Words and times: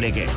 Legez. 0.00 0.32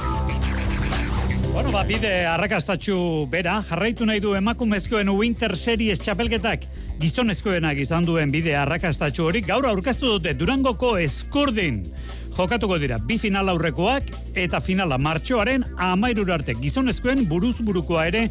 Bueno, 1.52 1.71
ba, 1.71 1.82
bide 1.84 2.25
arrakastatxu 2.30 3.28
bera, 3.30 3.57
jarraitu 3.68 4.05
nahi 4.07 4.21
du 4.24 4.36
emakumezkoen 4.38 5.10
Winter 5.12 5.57
Series 5.57 6.00
txapelketak 6.00 6.64
gizonezkoenak 7.02 7.82
izan 7.84 8.06
duen 8.07 8.32
bide 8.32 8.54
arrakastatxu 8.56 9.25
hori, 9.28 9.42
gaur 9.43 9.68
aurkeztu 9.68 10.14
dute 10.15 10.36
Durangoko 10.37 10.93
eskurdin. 11.01 11.82
Jokatuko 12.37 12.78
dira, 12.79 13.00
bi 13.04 13.18
final 13.20 13.51
aurrekoak 13.51 14.11
eta 14.39 14.61
finala 14.64 14.98
martxoaren 15.01 15.65
amairur 15.89 16.32
arte 16.37 16.56
gizonezkoen 16.60 17.26
buruz 17.28 17.57
burukoa 17.60 18.06
ere 18.12 18.28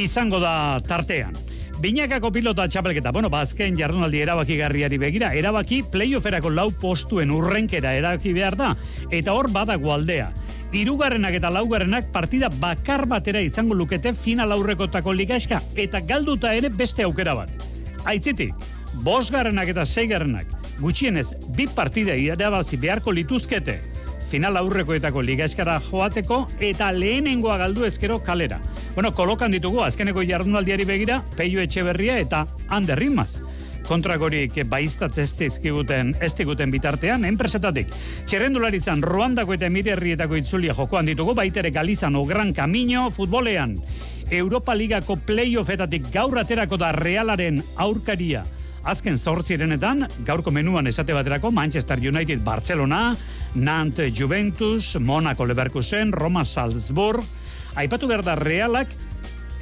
izango 0.00 0.40
da 0.40 0.54
tartean. 0.86 1.36
Binakako 1.82 2.30
pilota 2.30 2.68
txapelketa, 2.70 3.10
bueno, 3.10 3.28
bazken 3.32 3.74
ba, 3.74 3.80
jardunaldi 3.80 4.20
erabaki 4.22 4.56
garriari 4.56 4.98
begira, 5.02 5.32
erabaki 5.34 5.80
playofferako 5.90 6.52
lau 6.54 6.68
postuen 6.70 7.32
urrenkera 7.34 7.96
erabaki 7.98 8.32
behar 8.36 8.56
da, 8.56 8.68
eta 9.10 9.34
hor 9.34 9.50
badago 9.50 9.90
aldea. 9.90 10.30
Hirugarrenak 10.72 11.34
eta 11.36 11.50
laugarrenak 11.52 12.06
partida 12.14 12.48
bakar 12.48 13.04
batera 13.06 13.42
izango 13.44 13.74
lukete 13.76 14.14
final 14.16 14.54
aurrekotako 14.54 15.12
ligaeska, 15.12 15.60
eta 15.76 16.00
galduta 16.00 16.54
ere 16.56 16.70
beste 16.72 17.04
aukera 17.04 17.34
bat. 17.36 17.50
Aitzitik, 18.08 18.54
bosgarrenak 19.04 19.68
eta 19.68 19.84
seigarrenak, 19.84 20.48
gutxienez, 20.80 21.28
bi 21.56 21.66
partida 21.68 22.16
irabazi 22.16 22.80
beharko 22.80 23.12
lituzkete, 23.12 23.78
final 24.32 24.56
aurrekoetako 24.56 25.20
ligaeskara 25.28 25.76
joateko 25.90 26.46
eta 26.64 26.88
lehenengoa 26.96 27.58
galdu 27.60 27.84
ezkero 27.84 28.22
kalera. 28.24 28.62
Bueno, 28.94 29.12
kolokan 29.12 29.52
ditugu, 29.52 29.82
azkeneko 29.84 30.24
jardunaldiari 30.24 30.88
begira, 30.88 31.20
Peio 31.36 31.60
Etxeberria 31.60 32.16
eta 32.22 32.46
Ander 32.68 32.98
Rimaz. 32.98 33.42
Kontrakorik 33.88 34.60
baiztatz 34.70 35.16
ez 35.18 35.32
dizkiguten, 35.36 36.14
ez 36.22 36.32
diguten 36.38 36.70
bitartean, 36.70 37.24
enpresetatik. 37.28 37.90
Txerrendularitzan, 38.30 39.02
Ruandako 39.02 39.56
eta 39.56 39.66
Emirerrietako 39.66 40.38
itzulia 40.38 40.74
jokoan 40.78 41.10
ditugu, 41.10 41.34
baitere 41.34 41.70
Galizan 41.74 42.16
o 42.16 42.24
Gran 42.24 42.54
Camino 42.54 43.08
futbolean. 43.10 43.76
Europa 44.30 44.74
Ligako 44.74 45.18
playoffetatik 45.26 46.08
gaur 46.14 46.38
aterako 46.40 46.78
da 46.80 46.92
realaren 46.96 47.60
aurkaria. 47.76 48.44
Azken 48.82 49.18
zortzirenetan, 49.18 50.08
gaurko 50.26 50.50
menuan 50.50 50.88
esate 50.90 51.14
baterako, 51.14 51.52
Manchester 51.54 52.00
United 52.02 52.42
Barcelona, 52.42 53.12
Nantes 53.54 54.14
Juventus, 54.18 54.96
Monaco 54.98 55.46
Leverkusen, 55.46 56.12
Roma 56.12 56.44
Salzburg, 56.44 57.22
aipatu 57.76 58.08
behar 58.10 58.24
da 58.26 58.34
realak, 58.34 58.90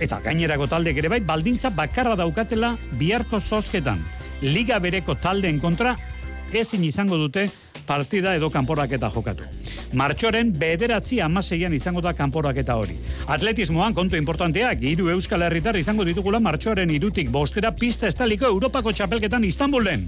eta 0.00 0.20
gainerako 0.24 0.66
talde 0.66 0.94
ere 0.96 1.08
bai, 1.08 1.20
baldintza 1.20 1.70
bakarra 1.70 2.16
daukatela 2.16 2.76
biharko 2.98 3.40
zozketan. 3.40 4.00
Liga 4.42 4.78
bereko 4.80 5.14
taldeen 5.20 5.60
kontra, 5.60 5.96
ezin 6.52 6.84
izango 6.84 7.18
dute 7.20 7.48
partida 7.86 8.34
edo 8.38 8.50
kanporaketa 8.50 9.10
jokatu. 9.10 9.46
Martxoren 9.98 10.52
bederatzi 10.54 11.18
amaseian 11.20 11.74
izango 11.74 12.02
da 12.04 12.12
kanporaketa 12.14 12.76
hori. 12.78 12.94
Atletismoan 13.26 13.94
kontu 13.94 14.18
importanteak, 14.18 14.84
hiru 14.86 15.10
euskal 15.10 15.42
herritar 15.42 15.76
izango 15.80 16.06
ditugula 16.06 16.38
martxoaren 16.40 16.90
irutik 16.94 17.30
bostera 17.34 17.72
pista 17.74 18.06
estaliko 18.06 18.46
Europako 18.46 18.92
txapelketan 18.92 19.44
Istanbulen. 19.48 20.06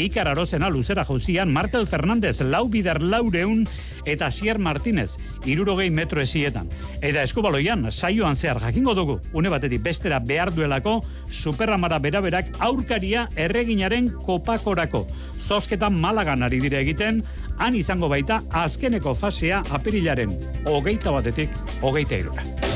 Ikar 0.00 0.28
arozena 0.30 0.70
luzera 0.70 1.04
jauzian 1.04 1.52
Martel 1.52 1.86
Fernandez 1.86 2.40
lau 2.40 2.66
bider 2.72 3.02
laureun 3.02 3.66
eta 4.08 4.30
Sier 4.30 4.58
Martinez 4.58 5.18
irurogei 5.44 5.90
metro 5.90 6.22
esietan. 6.22 6.70
Eta 7.02 7.22
eskubaloian, 7.26 7.90
saioan 7.92 8.36
zehar 8.36 8.60
jakingo 8.62 8.94
dugu, 8.94 9.18
une 9.32 9.52
batetik 9.52 9.82
bestera 9.84 10.20
behar 10.20 10.54
duelako, 10.54 11.00
superramara 11.28 11.98
beraberak 11.98 12.54
aurkaria 12.60 13.28
erreginaren 13.36 14.08
kopakorako. 14.24 15.06
Zozketan 15.36 16.00
malagan 16.00 16.42
ari 16.42 16.60
dire 16.60 16.80
egiten, 16.80 17.22
han 17.58 17.76
izango 17.76 18.08
baita 18.08 18.40
azkeneko 18.50 19.14
fasea 19.14 19.62
apirilaren 19.70 20.36
hogeita 20.64 21.12
batetik 21.12 21.52
hogeita 21.82 22.24
irura. 22.24 22.69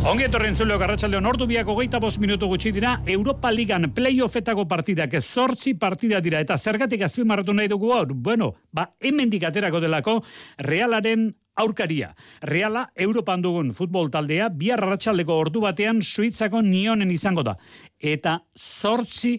Ongi 0.00 0.24
etorren 0.24 0.54
zuleo 0.56 0.78
garratxaldeon 0.80 1.26
ordu 1.28 1.44
biak 1.44 1.68
hogeita 1.68 1.98
bos 2.00 2.14
minutu 2.18 2.46
gutxi 2.48 2.70
dira, 2.72 2.94
Europa 3.04 3.50
Ligan 3.52 3.84
playoffetako 3.92 4.64
partidak 4.64 5.18
zortzi 5.20 5.74
partida 5.76 6.22
dira, 6.24 6.40
eta 6.40 6.56
zergatik 6.56 7.04
azpimarratu 7.04 7.52
nahi 7.52 7.68
dugu 7.68 7.90
hor, 7.92 8.14
bueno, 8.14 8.54
ba, 8.72 8.86
hemen 8.98 9.28
dikaterako 9.28 9.82
delako, 9.84 10.14
realaren 10.64 11.28
aurkaria. 11.60 12.14
Reala, 12.40 12.86
Europan 12.96 13.44
dugun 13.44 13.74
futbol 13.76 14.08
taldea, 14.08 14.48
bihar 14.48 14.80
ratxaldeko 14.80 15.36
ordu 15.36 15.60
batean, 15.66 16.00
suitzako 16.00 16.64
nionen 16.64 17.12
izango 17.12 17.44
da. 17.44 17.58
Eta 18.00 18.38
zortzi 18.56 19.36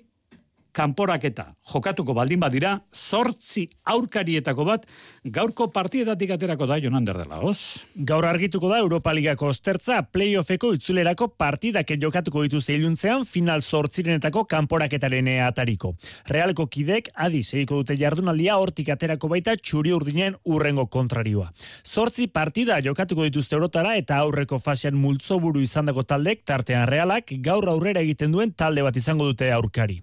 kanporaketa 0.71 1.51
jokatuko 1.71 2.13
baldin 2.15 2.39
badira, 2.41 2.73
sortzi 2.93 3.67
aurkarietako 3.91 4.65
bat, 4.65 4.85
gaurko 5.23 5.69
partietatik 5.71 6.31
aterako 6.35 6.67
da 6.69 6.79
Jonander 6.81 7.17
dela, 7.21 7.39
hoz? 7.43 7.83
Gaur 7.95 8.25
argituko 8.25 8.69
da 8.71 8.79
Europa 8.81 9.13
Ligako 9.13 9.51
ostertza 9.51 10.01
playoffeko 10.11 10.73
itzulerako 10.77 11.29
partidak 11.37 11.91
jokatuko 12.01 12.43
ditu 12.45 12.61
zeiluntzean 12.61 13.25
final 13.25 13.61
sortzirenetako 13.61 14.45
kanporaketaren 14.49 15.27
atariko. 15.45 15.93
Realeko 16.29 16.67
kidek 16.67 17.11
adi 17.15 17.43
segiko 17.43 17.81
dute 17.81 17.97
jardunaldia 17.99 18.57
hortik 18.57 18.89
aterako 18.89 19.29
baita 19.31 19.55
txuri 19.57 19.93
urdinen 19.93 20.37
urrengo 20.45 20.87
kontrarioa. 20.91 21.51
Sortzi 21.83 22.27
partida 22.27 22.79
jokatuko 22.83 23.27
dituzte 23.27 23.55
orotara 23.59 23.95
eta 23.99 24.17
aurreko 24.23 24.59
fasean 24.59 24.97
multzoburu 24.97 25.61
izandako 25.61 26.03
taldek 26.07 26.43
tartean 26.45 26.87
realak 26.89 27.35
gaur 27.43 27.69
aurrera 27.69 28.01
egiten 28.01 28.31
duen 28.31 28.53
talde 28.57 28.83
bat 28.83 28.97
izango 28.97 29.27
dute 29.29 29.51
aurkari. 29.51 30.01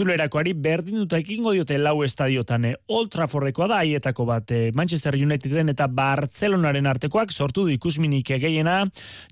Itzulerakoari 0.00 0.54
berdin 0.56 0.96
duta 0.96 1.18
ekingo 1.20 1.50
diote 1.52 1.76
lau 1.76 1.98
estadiotan 2.00 2.62
eh, 2.64 2.76
Old 2.88 3.10
Traffordeko 3.12 3.66
da 3.68 3.82
haietako 3.82 4.24
bat 4.24 4.52
eh, 4.56 4.70
Manchester 4.72 5.12
Uniteden 5.20 5.68
eta 5.68 5.90
Barcelonaren 5.92 6.86
artekoak 6.88 7.34
sortu 7.34 7.66
du 7.66 7.74
ikusminik 7.74 8.30
gehiena 8.40 8.78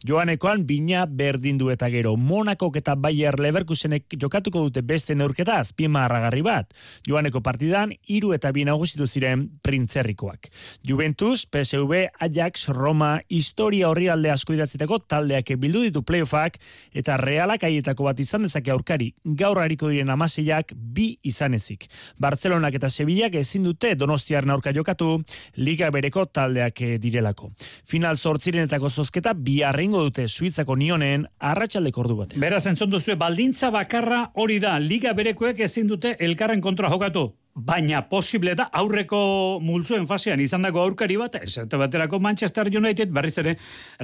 joanekoan 0.04 0.66
bina 0.68 1.06
berdin 1.08 1.56
du 1.56 1.70
eta 1.72 1.88
gero. 1.88 2.18
Monaco 2.20 2.68
eta 2.76 2.98
Bayer 3.00 3.38
Leverkusenek 3.40 4.18
jokatuko 4.20 4.66
dute 4.66 4.82
beste 4.84 5.16
neurketa 5.16 5.56
azpima 5.62 6.02
harragarri 6.04 6.44
bat. 6.44 6.76
Joaneko 7.08 7.40
partidan 7.40 7.96
hiru 8.04 8.34
eta 8.36 8.52
bi 8.52 8.66
nagusitu 8.68 9.08
ziren 9.08 9.46
printzerrikoak 9.64 10.50
Juventus, 10.84 11.46
PSV, 11.46 12.10
Ajax, 12.20 12.68
Roma 12.76 13.22
historia 13.30 13.88
horri 13.88 14.10
alde 14.12 14.34
asko 14.36 14.52
idatziteko 14.52 15.00
taldeak 15.08 15.56
bildu 15.56 15.86
ditu 15.88 16.04
playoffak 16.04 16.60
eta 16.92 17.16
realak 17.16 17.64
haietako 17.64 18.10
bat 18.10 18.20
izan 18.20 18.44
dezake 18.44 18.76
aurkari. 18.76 19.14
Gaur 19.24 19.64
hariko 19.64 19.88
diren 19.88 20.12
amaseiak 20.58 20.72
bi 20.74 21.18
izan 21.22 21.54
ezik. 21.54 21.88
Barcelonak 22.18 22.74
eta 22.74 22.88
Sevillak 22.88 23.34
ezin 23.34 23.64
dute 23.64 23.94
Donostiaren 23.94 24.50
aurka 24.50 24.72
jokatu 24.72 25.22
liga 25.56 25.90
bereko 25.90 26.26
taldeak 26.26 26.80
eh, 26.82 26.98
direlako. 26.98 27.50
Final 27.86 28.16
zortzirenetako 28.16 28.88
zozketa 28.88 29.34
bi 29.34 29.62
arringo 29.62 30.02
dute 30.02 30.28
Suizako 30.28 30.76
nionen 30.76 31.26
arratsaldeko 31.38 32.00
ordu 32.00 32.16
bat. 32.16 32.34
Beraz 32.36 32.66
entzun 32.66 32.90
duzu 32.90 33.16
baldintza 33.16 33.70
bakarra 33.70 34.30
hori 34.34 34.58
da 34.58 34.78
liga 34.78 35.12
berekoek 35.12 35.60
ezin 35.60 35.86
dute 35.86 36.16
elkarren 36.18 36.60
kontra 36.60 36.88
jokatu 36.88 37.37
baina 37.58 38.04
posible 38.08 38.54
da 38.54 38.68
aurreko 38.78 39.58
multzuen 39.62 40.06
fasean 40.06 40.38
izandako 40.40 40.82
aurkari 40.84 41.16
bat, 41.18 41.40
esate 41.42 41.78
baterako 41.80 42.20
Manchester 42.22 42.70
United 42.70 43.10
berriz 43.10 43.34
ere 43.42 43.56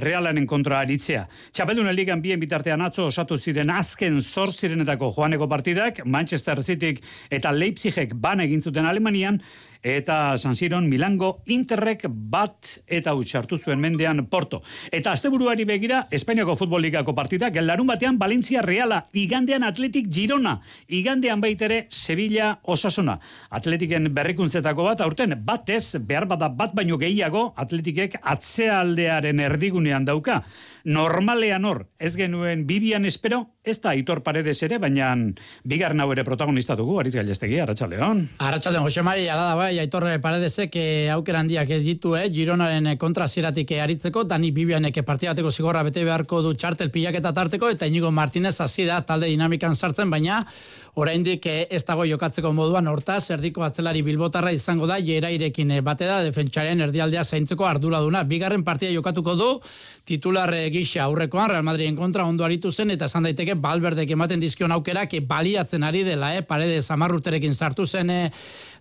Realanen 0.03 0.47
kontra 0.47 0.81
aritzea. 0.83 1.23
Txapeldun 1.55 1.87
ligan 1.95 2.21
bien 2.21 2.41
bitartean 2.41 2.83
atzo 2.83 3.07
osatu 3.07 3.37
ziren 3.37 3.71
azken 3.71 4.19
zor 4.21 4.51
zirenetako 4.51 5.13
joaneko 5.15 5.47
partidak, 5.47 6.03
Manchester 6.05 6.63
City 6.63 6.97
eta 7.31 7.53
Leipzigek 7.55 8.15
ban 8.19 8.43
egin 8.43 8.61
zuten 8.61 8.85
Alemanian, 8.85 9.39
eta 9.85 10.35
San 10.41 10.55
Siron 10.57 10.89
Milango 10.89 11.43
Interrek 11.45 12.07
bat 12.09 12.81
eta 12.87 13.13
utxartu 13.13 13.59
zuen 13.61 13.79
mendean 13.79 14.25
Porto. 14.25 14.63
Eta 14.91 15.13
asteburuari 15.13 15.63
begira 15.69 16.07
Espainiako 16.09 16.55
Futbol 16.57 16.81
Ligako 16.81 17.13
partida 17.13 17.51
gelarun 17.53 17.85
batean 17.87 18.17
Valencia 18.17 18.63
Reala, 18.65 19.03
igandean 19.13 19.63
Atletik 19.63 20.09
Girona, 20.09 20.57
igandean 20.89 21.39
baitere 21.39 21.85
Sevilla 21.93 22.55
Osasuna. 22.63 23.19
Atletiken 23.53 24.09
berrikuntzetako 24.15 24.89
bat 24.89 25.05
aurten 25.05 25.37
batez 25.45 26.01
behar 26.01 26.25
bada 26.25 26.49
bat 26.49 26.73
baino 26.73 26.97
gehiago 26.97 27.51
Atletikek 27.55 28.17
atzealdearen 28.23 29.39
erdigunean 29.39 30.05
dauka. 30.09 30.41
Normalean 30.85 31.65
hor, 31.65 31.79
ez 31.97 32.11
genuen 32.13 32.67
Bibian 32.69 33.07
espero, 33.09 33.39
ez 33.65 33.79
da 33.81 33.95
Aitor 33.95 34.19
Paredes 34.21 34.59
ere, 34.67 34.77
baina 34.77 35.07
bigar 35.65 35.95
nau 35.97 36.05
ere 36.13 36.21
protagonista 36.23 36.75
dugu, 36.77 36.99
Ariz 37.01 37.15
Gailestegi, 37.15 37.57
Arratxaldeon. 37.63 38.21
Arratxaldeon, 38.45 38.85
Jose 38.85 39.01
Mari, 39.01 39.25
ala 39.25 39.47
da 39.49 39.55
bai, 39.57 39.71
Aitor 39.81 40.05
Paredesek 40.21 40.77
eh, 40.77 41.09
aukera 41.09 41.41
handiak 41.41 41.73
ditu, 41.81 42.13
eh, 42.13 42.27
Gironaren 42.29 42.91
kontra 43.01 43.25
zieratik 43.27 43.73
aritzeko, 43.81 44.27
Dani 44.29 44.51
Bibianek 44.53 45.01
partidateko 45.05 45.49
zigorra 45.49 45.81
bete 45.83 46.05
beharko 46.05 46.43
du 46.45 46.53
txartel 46.53 46.93
pilaketa 46.93 47.33
tarteko, 47.33 47.73
eta 47.73 47.89
Inigo 47.89 48.11
Martinez 48.11 48.59
hasi 48.61 48.85
da 48.85 49.01
talde 49.01 49.33
dinamikan 49.33 49.73
sartzen, 49.73 50.13
baina 50.13 50.43
oraindik 50.95 51.45
eh, 51.51 51.67
ez 51.75 51.83
dago 51.83 52.05
jokatzeko 52.07 52.51
moduan 52.55 52.87
horta, 52.87 53.17
zerdiko 53.19 53.63
atzelari 53.65 54.01
bilbotarra 54.05 54.51
izango 54.55 54.87
da, 54.87 54.97
jerairekin 55.03 55.75
eh, 55.75 55.81
bate 55.83 56.07
da, 56.07 56.21
defentsaren 56.23 56.81
erdialdea 56.87 57.23
zaintzeko 57.25 57.67
arduraduna. 57.67 58.23
Bigarren 58.29 58.63
partia 58.63 58.91
jokatuko 58.93 59.35
du, 59.35 59.49
titular 60.07 60.53
gisa 60.75 61.03
aurrekoan 61.05 61.49
Real 61.49 61.63
Madriden 61.63 61.95
kontra 61.95 62.25
ondo 62.27 62.43
aritu 62.43 62.71
zen 62.71 62.91
eta 62.91 63.07
esan 63.07 63.23
daiteke 63.27 63.55
Balberdek 63.55 64.09
ematen 64.11 64.41
dizkion 64.43 64.73
aukerak 64.75 65.13
baliatzen 65.27 65.83
ari 65.87 66.03
dela, 66.03 66.33
eh? 66.35 66.41
parede 66.43 66.81
zamarruterekin 66.81 67.55
sartu 67.55 67.85
zen 67.85 68.09
eh, 68.09 68.31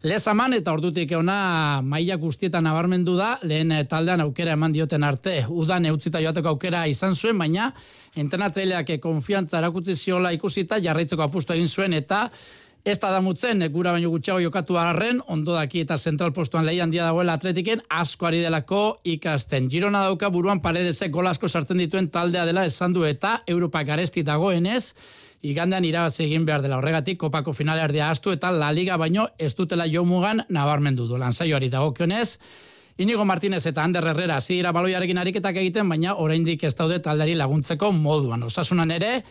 lezaman 0.03 0.57
eta 0.59 0.73
ordutik 0.75 1.15
ona 1.17 1.81
maila 1.83 2.17
guztietan 2.17 2.67
nabarmendu 2.67 3.17
da, 3.17 3.39
lehen 3.43 3.73
eh, 3.73 3.85
taldean 3.87 4.25
aukera 4.27 4.59
eman 4.59 4.75
dioten 4.75 5.07
arte, 5.07 5.45
udan 5.49 5.87
eutzita 5.93 6.23
joateko 6.25 6.55
aukera 6.57 6.87
izan 6.91 7.15
zuen, 7.15 7.39
baina 7.39 7.71
entrenatzaileak 8.17 8.97
konfiantza 9.03 9.59
erakutsi 9.59 9.97
ziola 9.97 10.35
ikusita 10.35 10.81
jarraitzeko 10.83 11.23
apustu 11.23 11.55
egin 11.55 11.69
zuen 11.69 11.95
eta 11.95 12.29
Ez 12.85 12.99
da 13.01 13.09
damutzen, 13.15 13.63
gura 13.73 13.95
baino 13.97 14.11
gutxago 14.13 14.43
jokatu 14.45 14.77
arren, 14.77 15.23
ondo 15.33 15.55
daki 15.57 15.81
eta 15.87 15.97
zentral 15.97 16.35
postuan 16.37 16.67
lehian 16.67 16.91
dia 16.93 17.07
dagoela 17.07 17.39
atletiken, 17.39 17.81
asko 17.89 18.27
ari 18.29 18.43
delako 18.45 18.81
ikasten. 19.09 19.71
Girona 19.73 20.03
dauka 20.05 20.29
buruan 20.29 20.61
paredezek 20.61 21.09
golasko 21.15 21.49
sartzen 21.49 21.81
dituen 21.81 22.11
taldea 22.13 22.43
dela 22.45 22.67
esan 22.69 22.93
du 22.93 23.07
eta 23.09 23.39
Europa 23.49 23.81
garesti 23.89 24.21
dagoenez, 24.29 24.93
igandean 25.41 25.89
irabaz 25.89 26.21
egin 26.27 26.45
behar 26.45 26.61
dela 26.61 26.77
horregatik, 26.77 27.17
kopako 27.25 27.57
finale 27.57 27.81
ardia 27.81 28.11
astu 28.11 28.37
eta 28.37 28.53
la 28.53 28.69
liga 28.77 29.01
baino 29.01 29.31
ez 29.39 29.55
dutela 29.57 29.89
jo 29.89 30.05
mugan 30.05 30.45
nabarmendu 30.51 31.09
du. 31.09 31.17
Lanzaioari 31.17 31.73
dagokionez, 31.73 32.37
Inigo 32.99 33.25
Martinez 33.25 33.65
eta 33.67 33.83
Ander 33.83 34.05
Herrera 34.07 34.37
zira 34.41 34.71
baloiarekin 34.77 35.19
ariketak 35.19 35.57
egiten, 35.57 35.89
baina 35.89 36.19
oraindik 36.21 36.63
ez 36.69 36.77
daude 36.77 37.01
taldari 37.03 37.33
laguntzeko 37.35 37.91
moduan. 37.97 38.45
Osasunan 38.47 38.93
ere, 38.95 39.25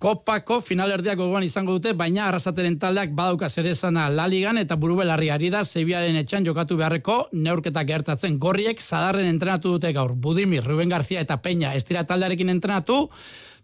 Kopako 0.00 0.62
finalerdiak 0.64 1.18
gogoan 1.20 1.44
izango 1.44 1.74
dute, 1.76 1.90
baina 1.92 2.22
arrasateren 2.30 2.78
taldeak 2.80 3.10
badauka 3.12 3.50
zerezana 3.52 4.06
laligan 4.08 4.56
eta 4.56 4.78
burubelarri 4.80 5.28
ari 5.28 5.50
da 5.52 5.60
Zebiaren 5.60 6.16
etxan 6.16 6.46
jokatu 6.48 6.78
beharreko 6.78 7.16
neurketak 7.36 7.90
gertatzen. 7.90 8.38
Gorriek 8.40 8.80
zadarren 8.80 9.28
entrenatu 9.28 9.74
dute 9.76 9.92
gaur. 9.92 10.14
Budimir, 10.16 10.64
Ruben 10.64 10.88
García 10.88 11.20
eta 11.20 11.36
Peña 11.44 11.74
estira 11.76 12.06
taldearekin 12.08 12.48
entrenatu, 12.48 13.10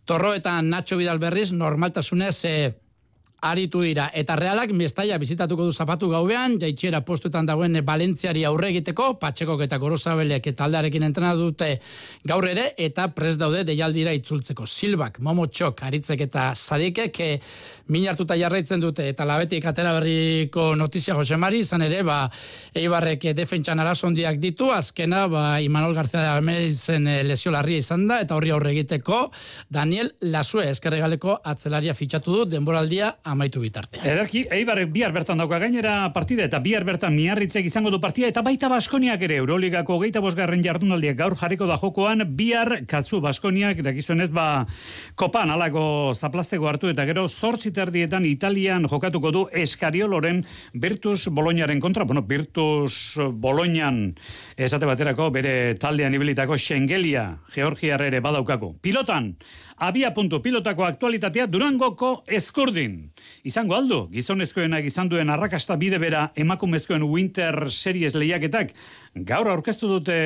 Torro 0.04 0.34
eta 0.36 0.60
Nacho 0.62 0.98
Vidal 1.00 1.18
berriz 1.18 1.54
normaltasunez 1.56 2.44
eh, 2.44 2.74
aritu 3.42 3.82
dira. 3.84 4.08
Eta 4.14 4.36
realak 4.36 4.72
mestaia 4.72 5.18
bizitatuko 5.18 5.64
du 5.66 5.72
zapatu 5.72 6.08
gauean, 6.08 6.56
jaitxera 6.60 7.02
postuetan 7.04 7.46
dagoen 7.46 7.76
Valentziari 7.84 8.44
aurre 8.48 8.70
egiteko, 8.72 9.12
patxekok 9.20 9.62
eta 9.66 9.78
gorosabelek 9.78 10.46
eta 10.52 10.64
aldarekin 10.64 11.04
entrena 11.06 11.34
dute 11.36 11.76
gaur 12.24 12.46
ere, 12.48 12.70
eta 12.78 13.08
pres 13.14 13.36
daude 13.38 13.62
deialdira 13.68 14.14
itzultzeko. 14.16 14.66
Silbak, 14.66 15.20
Momo 15.20 15.46
Txok, 15.46 15.82
Aritzek 15.86 16.24
eta 16.26 16.48
Zadikek, 16.54 17.20
e, 17.20 17.40
min 17.92 18.08
hartuta 18.08 18.36
jarraitzen 18.38 18.80
dute, 18.80 19.08
eta 19.12 19.26
labetik 19.28 19.66
atera 19.68 19.92
berriko 19.98 20.74
notizia 20.74 21.14
Josemari, 21.14 21.60
izan 21.66 21.84
ere, 21.86 22.02
ba, 22.06 22.24
eibarrek 22.74 23.28
defentsan 23.36 23.80
arazondiak 23.84 24.40
ditu, 24.40 24.70
azkena, 24.72 25.26
ba, 25.28 25.44
Imanol 25.60 25.94
Garzea 25.94 26.34
Almeizen 26.34 27.06
e, 27.06 27.20
lesio 27.26 27.52
larria 27.52 27.84
izan 27.84 28.08
da, 28.08 28.20
eta 28.24 28.36
horri 28.36 28.54
aurre 28.54 28.72
egiteko, 28.72 29.26
Daniel 29.68 30.14
Lasue, 30.32 30.70
eskerregaleko 30.72 31.40
atzelaria 31.44 31.94
fitxatu 31.94 32.40
du, 32.40 32.44
denboraldia 32.56 33.14
amaitu 33.26 33.60
bitartea. 33.60 34.02
Ederki, 34.06 34.46
Eibar 34.54 34.78
bihar 34.92 35.12
bertan 35.14 35.40
dauka 35.40 35.58
gainera 35.58 36.12
partida 36.14 36.46
eta 36.46 36.60
bihar 36.62 36.84
bertan 36.86 37.14
miarritzek 37.16 37.66
izango 37.66 37.90
du 37.90 37.98
partida 38.00 38.30
eta 38.30 38.42
baita 38.46 38.70
Baskoniak 38.70 39.22
ere 39.26 39.40
Euroligako 39.42 39.98
geita 40.04 40.22
bosgarren 40.22 40.62
jardunaldiak 40.64 41.18
gaur 41.18 41.36
jarriko 41.38 41.66
da 41.66 41.78
jokoan 41.82 42.22
bihar 42.38 42.84
katzu 42.86 43.20
Baskoniak 43.24 43.82
dakizuen 43.84 44.22
ez 44.22 44.30
ba 44.30 44.66
kopan 45.18 45.50
alako 45.50 46.14
zaplasteko 46.14 46.68
hartu 46.70 46.90
eta 46.92 47.06
gero 47.08 47.26
zortzi 47.28 47.72
terdietan 47.74 48.24
Italian 48.26 48.86
jokatuko 48.90 49.32
du 49.34 49.46
Eskarioloren 49.52 50.44
Virtus 50.72 51.26
Boloñaren 51.28 51.80
kontra, 51.80 52.04
bueno, 52.04 52.22
Virtus 52.22 53.16
Boloñan 53.16 54.14
esate 54.56 54.86
baterako 54.86 55.30
bere 55.34 55.74
taldean 55.74 56.14
ibilitako 56.14 56.58
Schengelia 56.58 57.38
Georgiar 57.54 58.02
ere 58.06 58.20
badaukako. 58.20 58.76
Pilotan, 58.80 59.34
abia 59.76 60.10
puntu 60.14 60.40
pilotako 60.42 60.84
aktualitatea 60.84 61.46
Durangoko 61.46 62.24
Eskurdin. 62.26 63.10
Izango 63.44 63.76
aldo, 63.76 64.06
gizonezkoenak 64.12 64.84
izan 64.88 65.10
duen 65.12 65.30
arrakasta 65.30 65.76
bide 65.76 65.98
bera 66.00 66.30
emakumezkoen 66.36 67.04
Winter 67.04 67.70
Series 67.70 68.14
lehiaketak, 68.16 68.72
gaur 69.24 69.48
aurkeztu 69.48 69.88
dute 69.88 70.16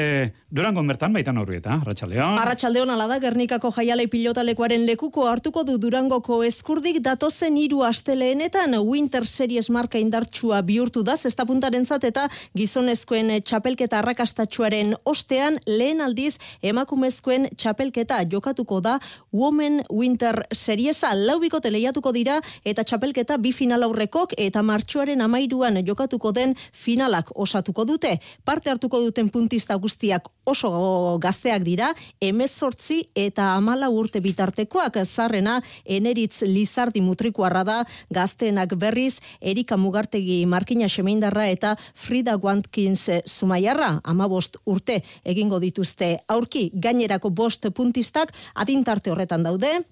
Durango 0.50 0.82
bertan 0.82 1.12
baitan 1.14 1.36
horrieta, 1.38 1.76
Arratxaldeon. 1.78 2.38
Arratxaldeon 2.42 2.90
alada, 2.90 3.20
Gernikako 3.22 3.70
jaiale 3.76 4.08
pilotalekuaren 4.10 4.82
lekuko 4.86 5.28
hartuko 5.30 5.62
du 5.62 5.76
Durangoko 5.78 6.40
Eskurdik 6.42 6.98
datozen 7.04 7.56
hiru 7.56 7.84
asteleenetan 7.86 8.74
Winter 8.82 9.26
Series 9.26 9.70
marka 9.70 9.98
indartsua 9.98 10.62
bihurtu 10.66 11.04
da, 11.06 11.14
zesta 11.16 11.46
puntaren 11.46 11.86
eta 12.02 12.28
gizonezkoen 12.56 13.30
txapelketa 13.44 13.98
arrakastatxuaren 13.98 14.94
ostean 15.04 15.58
lehen 15.66 16.00
aldiz 16.00 16.38
emakumezkoen 16.62 17.48
txapelketa 17.54 18.24
jokatuko 18.24 18.80
da 18.80 18.98
Women 19.32 19.84
Winter 19.90 20.46
Seriesa 20.52 21.14
laubiko 21.14 21.60
teleiatuko 21.60 22.12
dira 22.12 22.40
eta 22.64 22.82
txapelketa 22.82 23.38
bi 23.38 23.52
final 23.52 23.82
aurrekok 23.82 24.34
eta 24.36 24.62
martxoaren 24.62 25.20
amairuan 25.20 25.78
jokatuko 25.86 26.32
den 26.32 26.56
finalak 26.72 27.30
osatuko 27.34 27.84
dute. 27.84 28.18
Parte 28.44 28.79
hartuko 28.80 29.02
duten 29.04 29.28
puntista 29.28 29.76
guztiak 29.76 30.30
oso 30.48 31.18
gazteak 31.20 31.60
dira, 31.66 31.90
emezortzi 32.24 33.02
eta 33.14 33.50
amala 33.58 33.90
urte 33.92 34.22
bitartekoak 34.24 34.96
zarrena 35.04 35.58
eneritz 35.84 36.40
lizardi 36.48 37.02
mutrikuarra 37.04 37.62
da. 37.64 37.76
Gazteenak 38.08 38.72
berriz 38.80 39.20
Erika 39.40 39.76
Mugartegi 39.76 40.46
Markina 40.46 40.88
Xemeindarra 40.88 41.50
eta 41.52 41.76
Frida 41.94 42.38
Wantkins 42.40 43.10
Zumaiarra 43.28 44.00
amabost 44.02 44.56
urte 44.64 45.02
egingo 45.24 45.60
dituzte. 45.60 46.16
Aurki 46.28 46.70
gainerako 46.72 47.30
bost 47.30 47.68
puntistak 47.76 48.32
adintarte 48.54 49.12
horretan 49.12 49.44
daude, 49.44 49.82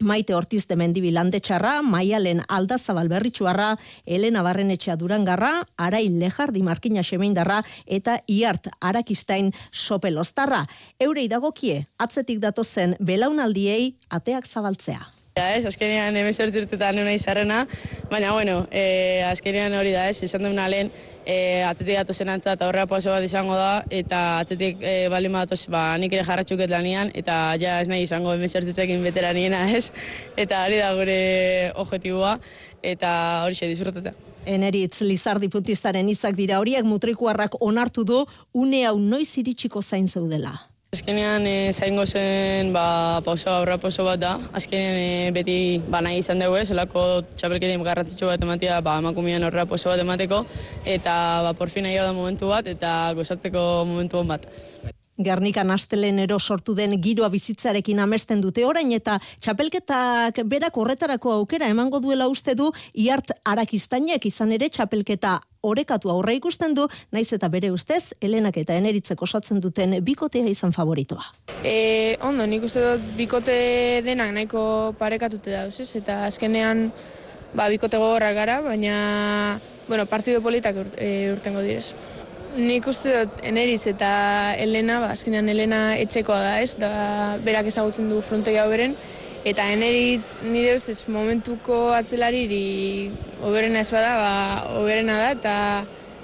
Maite 0.00 0.34
Ortiz 0.34 0.66
de 0.68 0.76
Mendibil 0.76 1.14
Landetxarra, 1.14 1.82
Maialen 1.82 2.42
Aldazabal 2.48 3.08
Berritxuarra, 3.08 3.76
Elena 4.06 4.42
Barrenetxea 4.42 4.96
Durangarra, 4.96 5.66
Arai 5.76 6.08
Lejardi 6.08 6.62
Markina 6.62 7.02
Xemeindarra 7.02 7.64
eta 7.86 8.22
Iart 8.26 8.70
Arakistain 8.80 9.52
Sopelostarra. 9.72 10.66
Eurei 11.00 11.28
dagokie, 11.28 11.86
atzetik 11.98 12.38
datozen 12.38 12.96
belaunaldiei 13.00 13.96
ateak 14.08 14.46
zabaltzea. 14.46 15.17
Ja, 15.38 15.52
ez, 15.54 15.62
azkenean 15.68 16.16
emezortzirtetan 16.18 16.96
nuna 16.98 17.12
izarrena, 17.14 17.60
baina, 18.10 18.32
bueno, 18.34 18.64
e, 18.74 19.22
azkenean 19.22 19.76
hori 19.78 19.92
da, 19.94 20.08
ez, 20.10 20.16
esan 20.26 20.42
duen 20.42 20.58
lehen, 20.72 20.88
e, 21.22 21.36
atzetik 21.62 21.94
datozen 21.94 22.32
antza 22.32 22.56
eta 22.56 22.66
horrea 22.66 22.88
paso 22.90 23.12
bat 23.14 23.22
izango 23.22 23.54
da, 23.54 23.84
eta 23.94 24.22
atzetik 24.40 24.82
e, 24.82 24.94
bali 25.12 25.30
datoz, 25.30 25.60
ba, 25.70 25.82
nik 26.02 26.16
ere 26.16 26.24
jarratxuket 26.26 26.72
lanian, 26.72 27.12
eta 27.14 27.36
ja 27.62 27.76
ez 27.78 27.86
nahi 27.86 28.02
izango 28.02 28.32
emezortzitekin 28.34 29.04
veteraniena, 29.04 29.60
ez, 29.78 29.92
eta 30.34 30.64
hori 30.64 30.80
da 30.82 30.88
gure 30.98 31.20
objetiboa, 31.84 32.32
eta 32.82 33.12
hori 33.44 33.60
xe, 33.60 33.68
disfrutatzea. 33.70 34.16
Eneritz 34.48 35.04
Lizardi 35.06 35.52
puntistaren 35.52 36.10
hitzak 36.10 36.34
dira 36.34 36.58
horiek 36.58 36.82
mutrikuarrak 36.82 37.60
onartu 37.62 38.02
du 38.02 38.24
une 38.54 38.82
hau 38.88 38.98
noiz 38.98 39.30
iritsiko 39.38 39.84
zain 39.86 40.08
zeudela. 40.08 40.56
Azkenean 40.98 41.44
e, 41.46 41.70
zaingo 41.70 42.02
zen 42.10 42.72
ba, 42.74 43.22
pauso 43.22 43.52
aurra 43.52 43.76
pauso 43.78 44.02
bat 44.02 44.18
da. 44.18 44.32
Azkenean 44.58 44.96
e, 44.98 45.10
beti 45.30 45.54
ba, 45.86 46.00
nahi 46.02 46.18
izan 46.18 46.42
dugu 46.42 46.56
ez, 46.58 46.72
olako 46.74 47.04
txapelketien 47.38 47.84
garrantzitsu 47.86 48.26
bat 48.26 48.42
ematea 48.42 48.80
ba, 48.82 48.96
emakumean 48.98 49.46
aurra 49.46 49.62
pauso 49.70 49.92
bat 49.92 50.02
emateko, 50.02 50.40
eta 50.96 51.14
ba, 51.46 51.52
porfin 51.54 51.86
nahi 51.86 51.94
da 52.02 52.10
momentu 52.16 52.50
bat, 52.50 52.66
eta 52.66 53.12
gozatzeko 53.14 53.62
momentu 53.86 54.24
bat. 54.26 54.50
Gernikan 55.18 55.70
astelenero 55.74 56.38
sortu 56.38 56.74
den 56.78 56.94
giroa 57.02 57.28
bizitzarekin 57.28 57.98
amesten 57.98 58.40
dute 58.40 58.64
orain 58.66 58.92
eta 58.92 59.18
txapelketak 59.40 60.42
berak 60.46 60.76
horretarako 60.76 61.32
aukera 61.40 61.68
emango 61.68 62.00
duela 62.00 62.28
uste 62.28 62.54
du 62.54 62.70
iart 62.94 63.34
arakistainek 63.44 64.26
izan 64.30 64.52
ere 64.54 64.68
txapelketa 64.68 65.40
orekatu 65.62 66.10
aurre 66.10 66.34
ikusten 66.38 66.74
du, 66.74 66.86
naiz 67.12 67.26
eta 67.34 67.48
bere 67.50 67.70
ustez, 67.74 68.14
Helenak 68.22 68.60
eta 68.60 68.76
Eneritzek 68.78 69.22
osatzen 69.22 69.60
duten 69.60 69.96
bikotea 70.04 70.46
izan 70.46 70.72
favoritoa. 70.72 71.24
E, 71.64 72.16
ondo, 72.22 72.46
nik 72.46 72.62
uste 72.68 72.84
dut 72.84 73.08
bikote 73.18 73.56
denak 74.06 74.30
nahiko 74.36 74.62
parekatute 74.98 75.56
dauz, 75.56 75.74
ez? 75.82 75.90
Eta 75.98 76.24
azkenean, 76.28 76.88
ba, 77.54 77.68
bikote 77.72 77.98
gogorra 77.98 78.30
gara, 78.36 78.60
baina, 78.62 79.58
bueno, 79.88 80.06
partido 80.06 80.42
politak 80.44 80.78
e, 80.96 81.32
urtengo 81.32 81.64
direz. 81.64 81.92
Nik 82.56 82.86
uste 82.88 83.12
dut 83.12 83.40
Eneritz 83.44 83.84
eta 83.90 84.08
Elena, 84.56 84.98
ba, 85.02 85.12
azkenean 85.12 85.48
Elena 85.52 85.80
etxekoa 86.00 86.38
da, 86.40 86.52
ez? 86.62 86.72
Da, 86.80 86.90
berak 87.44 87.68
ezagutzen 87.68 88.08
du 88.08 88.22
frontoia 88.24 88.64
beren, 88.70 88.96
eta 89.44 89.66
Eneritz 89.74 90.38
nire 90.42 90.74
ustez 90.78 91.02
momentuko 91.12 91.92
atzelariri 91.94 93.10
oberena 93.44 93.84
ez 93.84 93.90
bada, 93.92 94.14
ba, 94.16 94.32
oberena 94.80 95.18
da, 95.20 95.30
eta 95.36 95.54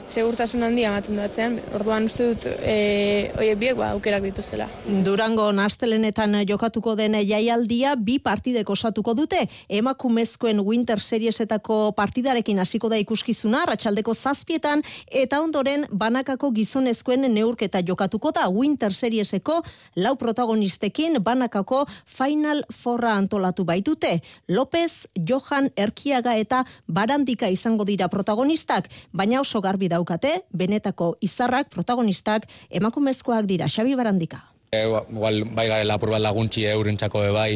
segurtasun 0.07 0.63
handia 0.63 0.91
ematen 0.91 1.17
du 1.17 1.23
atzean, 1.25 1.57
orduan 1.75 2.05
uste 2.09 2.27
dut 2.33 2.47
e, 2.53 3.31
oiek 3.41 3.59
biek 3.59 3.77
ba, 3.79 3.91
aukerak 3.95 4.25
dituztela. 4.27 4.67
Durango 5.07 5.47
nastelenetan 5.57 6.37
jokatuko 6.49 6.95
den 6.99 7.17
jaialdia 7.25 7.95
bi 7.97 8.19
partidek 8.23 8.71
osatuko 8.71 9.15
dute. 9.17 9.45
Emakumezkoen 9.69 10.61
Winter 10.65 11.01
Seriesetako 11.01 11.93
partidarekin 11.97 12.61
hasiko 12.61 12.91
da 12.93 12.99
ikuskizuna, 13.01 13.65
ratxaldeko 13.71 14.15
zazpietan, 14.15 14.85
eta 15.09 15.41
ondoren 15.41 15.87
banakako 15.91 16.53
gizonezkoen 16.55 17.27
neurketa 17.35 17.81
jokatuko 17.81 18.35
da 18.35 18.49
Winter 18.53 18.93
Serieseko 18.93 19.63
lau 19.97 20.15
protagonistekin 20.21 21.21
banakako 21.25 21.85
Final 22.05 22.65
Forra 22.73 23.15
antolatu 23.17 23.65
baitute. 23.65 24.21
López, 24.49 25.07
Johan, 25.17 25.71
Erkiaga 25.77 26.37
eta 26.37 26.65
Barandika 26.87 27.49
izango 27.49 27.85
dira 27.89 28.09
protagonistak, 28.13 28.91
baina 29.13 29.41
oso 29.41 29.61
garbi 29.65 29.89
daukate, 29.95 30.43
benetako 30.53 31.15
izarrak 31.25 31.71
protagonistak 31.73 32.49
emakumezkoak 32.71 33.49
dira, 33.49 33.71
Xabi 33.71 33.97
Barandika. 33.99 34.43
E, 34.75 34.85
igual, 34.87 35.45
bai 35.55 35.69
garela 35.71 35.99
apur 35.99 36.15
bat 36.15 36.23
laguntxi 36.23 36.67
eurentzako 36.73 37.25
be 37.25 37.33
bai, 37.35 37.51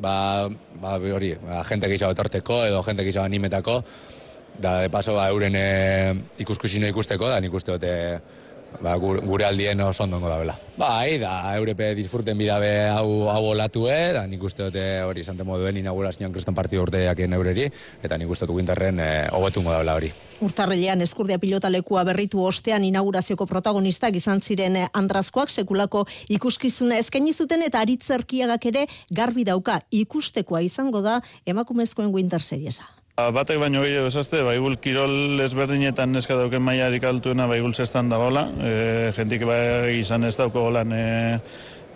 ba, 0.00 0.48
ba 0.80 0.96
hori, 0.98 1.34
ba, 1.42 1.62
jente 1.68 1.90
gehiago 1.92 2.16
etorteko 2.16 2.64
edo 2.68 2.82
jente 2.86 3.04
gehiago 3.04 3.26
animetako, 3.26 3.82
da 4.60 4.78
de 4.82 4.90
paso 4.90 5.14
ba, 5.16 5.28
euren 5.34 5.56
e, 5.58 5.68
ikuskuzino 6.42 6.88
ikusteko, 6.88 7.28
da 7.28 7.40
nik 7.42 7.54
uste 7.54 7.76
dute 7.76 7.94
ba, 8.82 8.96
gur- 8.96 9.20
gure 9.24 9.44
aldien 9.44 9.80
oso 9.80 10.04
ondongo 10.04 10.28
da 10.28 10.38
bela. 10.38 10.56
Bai, 10.76 11.18
da, 11.22 11.54
eurepe 11.56 11.92
disfruten 11.94 12.38
bidabe 12.38 12.88
hau, 12.90 13.28
hau 13.30 13.44
olatue, 13.52 14.12
da 14.16 14.24
nik 14.26 14.42
uste 14.42 14.64
dute 14.66 15.02
hori 15.06 15.24
zante 15.24 15.44
moduen 15.46 15.76
inaugurazioan 15.76 16.32
kriston 16.32 16.54
partidu 16.54 16.82
urteakien 16.82 17.32
eureri, 17.32 17.68
eta 18.02 18.18
nik 18.18 18.30
uste 18.30 18.46
dut 18.46 18.56
winterren 18.56 18.98
e, 19.00 19.10
da 19.30 19.78
bela 19.78 19.94
hori. 19.94 20.10
Urtarrilean 20.40 21.00
eskurdia 21.00 21.38
pilotalekua 21.38 22.02
berritu 22.04 22.42
ostean 22.42 22.84
inaugurazioko 22.84 23.46
protagonistak 23.46 24.16
izan 24.16 24.40
ziren 24.42 24.76
eh, 24.76 24.88
andrazkoak 24.92 25.50
sekulako 25.50 26.06
ikuskizuna 26.28 26.98
eskaini 26.98 27.32
zuten 27.32 27.62
eta 27.62 27.80
aritzerkiagak 27.80 28.66
ere 28.66 28.86
garbi 29.10 29.44
dauka 29.44 29.80
ikustekoa 29.90 30.60
izango 30.66 31.00
da 31.00 31.20
emakumezkoen 31.46 32.12
Winter 32.12 32.42
Seriesa. 32.42 32.84
Ba, 33.14 33.28
Batek 33.30 33.60
baino 33.62 33.78
gehiago 33.84 34.08
esazte, 34.10 34.40
baigul 34.42 34.72
kirol 34.82 35.38
ezberdinetan 35.44 36.10
neska 36.10 36.34
dauken 36.34 36.64
mailarik 36.66 37.04
altuena 37.06 37.44
baigul 37.46 37.70
zestan 37.70 38.08
dagoela, 38.10 38.42
e, 38.58 38.72
jentik 39.14 39.44
bai 39.46 40.00
izan 40.00 40.26
ez 40.26 40.32
dauko 40.34 40.64
golan 40.64 40.90
e, 40.90 41.04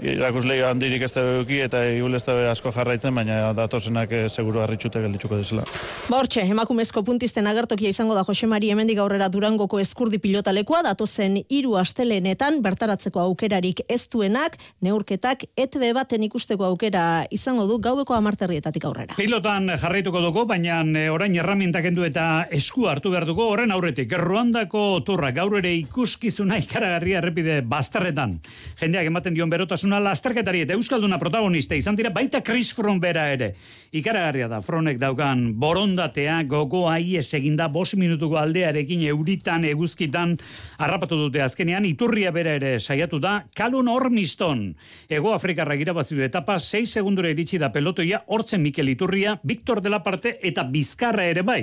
irakuslei 0.02 0.60
handirik 0.62 1.02
ez 1.02 1.10
da 1.14 1.22
eduki 1.26 1.58
eta 1.64 1.82
igul 1.90 2.14
ez 2.14 2.22
da 2.26 2.34
asko 2.52 2.70
jarraitzen, 2.74 3.14
baina 3.14 3.52
datozenak 3.56 4.12
e, 4.12 4.20
seguru 4.28 4.62
harritxute 4.62 5.00
gelditzuko 5.02 5.38
dezela. 5.40 5.64
Bortxe, 6.08 6.44
emakumezko 6.46 7.02
puntisten 7.06 7.46
agertokia 7.50 7.90
izango 7.90 8.14
da 8.14 8.24
Jose 8.26 8.46
Mari 8.46 8.70
hemendik 8.70 9.00
aurrera 9.02 9.28
Durangoko 9.32 9.80
eskurdi 9.82 10.20
pilotalekoa 10.22 10.82
datozen 10.86 11.40
hiru 11.48 11.74
astelenetan 11.80 12.60
bertaratzeko 12.62 13.20
aukerarik 13.24 13.82
ez 13.88 14.04
duenak, 14.12 14.58
neurketak 14.82 15.44
ETB 15.56 15.90
baten 15.96 16.26
ikusteko 16.28 16.68
aukera 16.68 17.26
izango 17.34 17.66
du 17.66 17.80
gaueko 17.82 18.14
amarterrietatik 18.14 18.86
aurrera. 18.88 19.18
Pilotan 19.18 19.70
jarraituko 19.74 20.22
dugu, 20.22 20.46
baina 20.46 20.80
e, 20.94 21.08
orain 21.10 21.34
erramintak 21.34 21.88
kendu 21.88 22.06
eta 22.06 22.46
esku 22.54 22.86
hartu 22.90 23.10
behar 23.14 23.26
dugu, 23.26 23.46
horren 23.48 23.74
aurretik, 23.74 24.14
Ruandako 24.18 25.00
turra 25.06 25.32
gaur 25.34 25.58
ere 25.58 25.74
ikuskizuna 25.80 26.58
ikaragarria 26.62 27.18
errepide 27.22 27.60
bazterretan. 27.66 28.38
Jendeak 28.78 29.10
ematen 29.10 29.34
dion 29.34 29.50
berotasuna 29.50 29.87
lasterketari 29.96 30.66
eta 30.66 30.76
Euskalduna 30.76 31.16
protagonista 31.18 31.76
izan 31.78 31.96
dira, 31.96 32.12
baita 32.12 32.42
Chris 32.44 32.74
Froome 32.76 33.00
bera 33.00 33.30
ere. 33.32 33.54
Ikaragarria 33.88 34.50
da, 34.52 34.58
Fronek 34.60 34.98
daukan 35.00 35.54
borondatea, 35.56 36.42
gogoa 36.44 36.98
ies 37.00 37.30
eginda, 37.32 37.70
bos 37.72 37.94
minutuko 37.96 38.36
aldearekin 38.36 39.00
euritan, 39.08 39.62
eguzkitan, 39.64 40.34
harrapatu 40.76 41.16
dute 41.16 41.40
azkenean, 41.40 41.86
iturria 41.88 42.28
bera 42.34 42.52
ere 42.58 42.74
saiatu 42.80 43.16
da, 43.22 43.46
Kalun 43.56 43.88
Ormiston, 43.88 44.74
Ego 45.08 45.32
Afrikarra 45.32 45.76
irabazi 45.80 46.18
du 46.18 46.26
etapa, 46.26 46.58
6 46.60 46.98
segundura 46.98 47.30
iritsi 47.32 47.56
da 47.56 47.70
pelotoia, 47.72 48.20
hortzen 48.26 48.60
Mikel 48.60 48.92
Iturria, 48.92 49.38
Victor 49.42 49.80
de 49.80 49.94
la 49.94 50.02
Parte 50.04 50.34
eta 50.44 50.66
Bizkarra 50.68 51.24
ere 51.24 51.40
bai. 51.42 51.62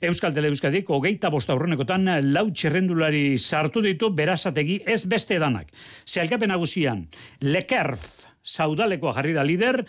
Euskal 0.00 0.34
Tele 0.36 0.52
Euskadik, 0.52 0.90
hogeita 0.94 1.32
bosta 1.34 1.56
aurrenekotan, 1.56 2.06
lau 2.30 2.46
txerrendulari 2.52 3.34
sartu 3.38 3.82
ditu, 3.82 4.12
berazategi 4.14 4.84
ez 4.86 5.02
beste 5.10 5.40
edanak. 5.40 5.74
Zealkapen 6.06 6.54
nagusian, 6.54 7.08
Lekerf, 7.42 8.30
saudalekoa 8.44 9.14
jarri 9.16 9.32
da 9.34 9.42
lider, 9.42 9.80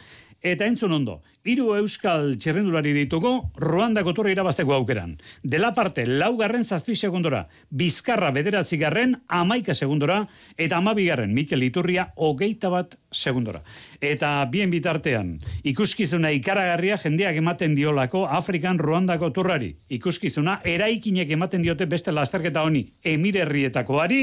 eta 0.45 0.67
entzun 0.69 0.93
ondo, 0.93 1.15
hiru 1.45 1.71
euskal 1.79 2.35
txerrendulari 2.37 2.91
ditugu 2.93 3.31
Ruandako 3.57 4.13
turra 4.13 4.29
irabazteko 4.29 4.75
aukeran. 4.75 5.15
De 5.41 5.57
la 5.57 5.71
parte, 5.73 6.05
laugarren 6.05 6.65
zazpi 6.65 6.93
segundora, 6.95 7.47
Bizkarra 7.69 8.29
bederatzi 8.35 8.77
garren, 8.77 9.15
amaika 9.27 9.73
segundora, 9.73 10.19
eta 10.57 10.77
amabigarren, 10.77 11.33
Mikel 11.33 11.65
Iturria, 11.65 12.11
hogeita 12.15 12.69
bat 12.69 12.93
segundora. 13.11 13.63
Eta 14.01 14.35
bien 14.51 14.69
bitartean, 14.69 15.35
ikuskizuna 15.65 16.29
ikaragarria 16.37 16.99
jendeak 17.01 17.41
ematen 17.41 17.73
diolako 17.75 18.27
Afrikan 18.29 18.77
Ruandako 18.77 19.31
turrari. 19.33 19.71
Ikuskizuna, 19.97 20.59
eraikinek 20.63 21.33
ematen 21.33 21.65
diote 21.65 21.89
beste 21.89 22.13
lasterketa 22.13 22.61
honi, 22.61 22.85
emirerrietakoari, 23.01 24.21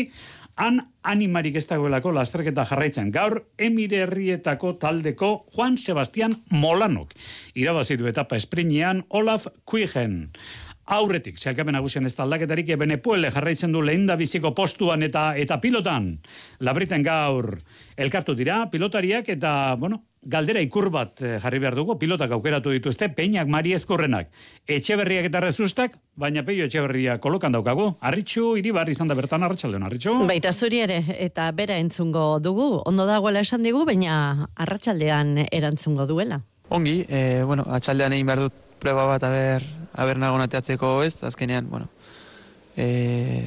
han 0.56 0.80
animarik 1.02 1.56
ez 1.56 1.66
dagoelako 1.66 2.12
lasterketa 2.12 2.64
jarraitzen. 2.68 3.10
Gaur, 3.12 3.42
Emire 3.58 4.02
Herrietako 4.04 4.74
taldeko 4.80 5.46
Juan 5.54 5.78
Sebastian 5.78 6.36
Molanok. 6.50 7.14
Irabazi 7.54 7.96
du 7.96 8.06
etapa 8.10 8.36
esprinean 8.36 9.04
Olaf 9.08 9.46
Kuigen. 9.64 10.30
Aurretik, 10.92 11.38
zehalkapen 11.38 11.76
nagusian 11.76 12.06
ez 12.06 12.14
da 12.18 12.24
aldaketarik, 12.24 12.72
ebene 12.74 12.96
puele 12.98 13.30
jarraitzen 13.30 13.72
du 13.72 13.80
lehen 13.86 14.08
da 14.08 14.16
biziko 14.18 14.50
postuan 14.54 15.02
eta 15.06 15.30
eta 15.38 15.60
pilotan. 15.62 16.16
Labriten 16.60 17.04
gaur 17.06 17.54
elkartu 17.96 18.34
dira, 18.34 18.64
pilotariak 18.70 19.30
eta, 19.30 19.76
bueno, 19.78 20.02
galdera 20.22 20.60
ikur 20.62 20.88
bat 20.94 21.20
eh, 21.22 21.38
jarri 21.42 21.58
behar 21.62 21.74
dugu, 21.74 21.96
pilotak 21.98 22.30
aukeratu 22.34 22.70
dituzte, 22.70 23.08
peinak 23.14 23.48
mari 23.50 23.74
ezkorrenak, 23.74 24.30
etxeberriak 24.70 25.26
eta 25.28 25.42
rezustak, 25.42 25.96
baina 26.16 26.44
peio 26.46 26.66
etxeberria 26.68 27.18
kolokan 27.22 27.52
daukagu. 27.52 27.88
Arritxu, 28.00 28.56
iribar 28.60 28.88
izan 28.90 29.10
da 29.10 29.16
bertan, 29.18 29.42
arratsaldeon 29.42 29.86
arritxu. 29.88 30.14
Baita 30.30 30.52
zuri 30.52 30.82
ere, 30.84 31.02
eta 31.18 31.50
bera 31.56 31.78
entzungo 31.82 32.38
dugu, 32.40 32.82
ondo 32.86 33.06
dagoela 33.08 33.42
esan 33.42 33.66
digu, 33.66 33.84
baina 33.88 34.48
arratsaldean 34.54 35.46
erantzungo 35.50 36.06
duela. 36.06 36.42
Ongi, 36.72 37.02
e, 37.08 37.42
bueno, 37.44 37.66
atxaldean 37.68 38.14
egin 38.14 38.30
behar 38.30 38.46
dut 38.46 38.60
prueba 38.82 39.06
bat 39.10 39.24
aber, 39.26 39.66
aber 39.92 40.18
nagon 40.18 40.42
ateatzeko 40.46 41.02
ez, 41.04 41.16
azkenean, 41.26 41.68
bueno, 41.70 41.90
e, 42.76 43.42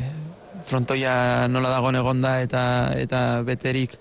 frontoia 0.65 1.47
nola 1.47 1.71
dagoen 1.71 1.97
egonda 1.99 2.39
eta, 2.43 2.65
eta 2.99 3.21
beterik 3.47 3.95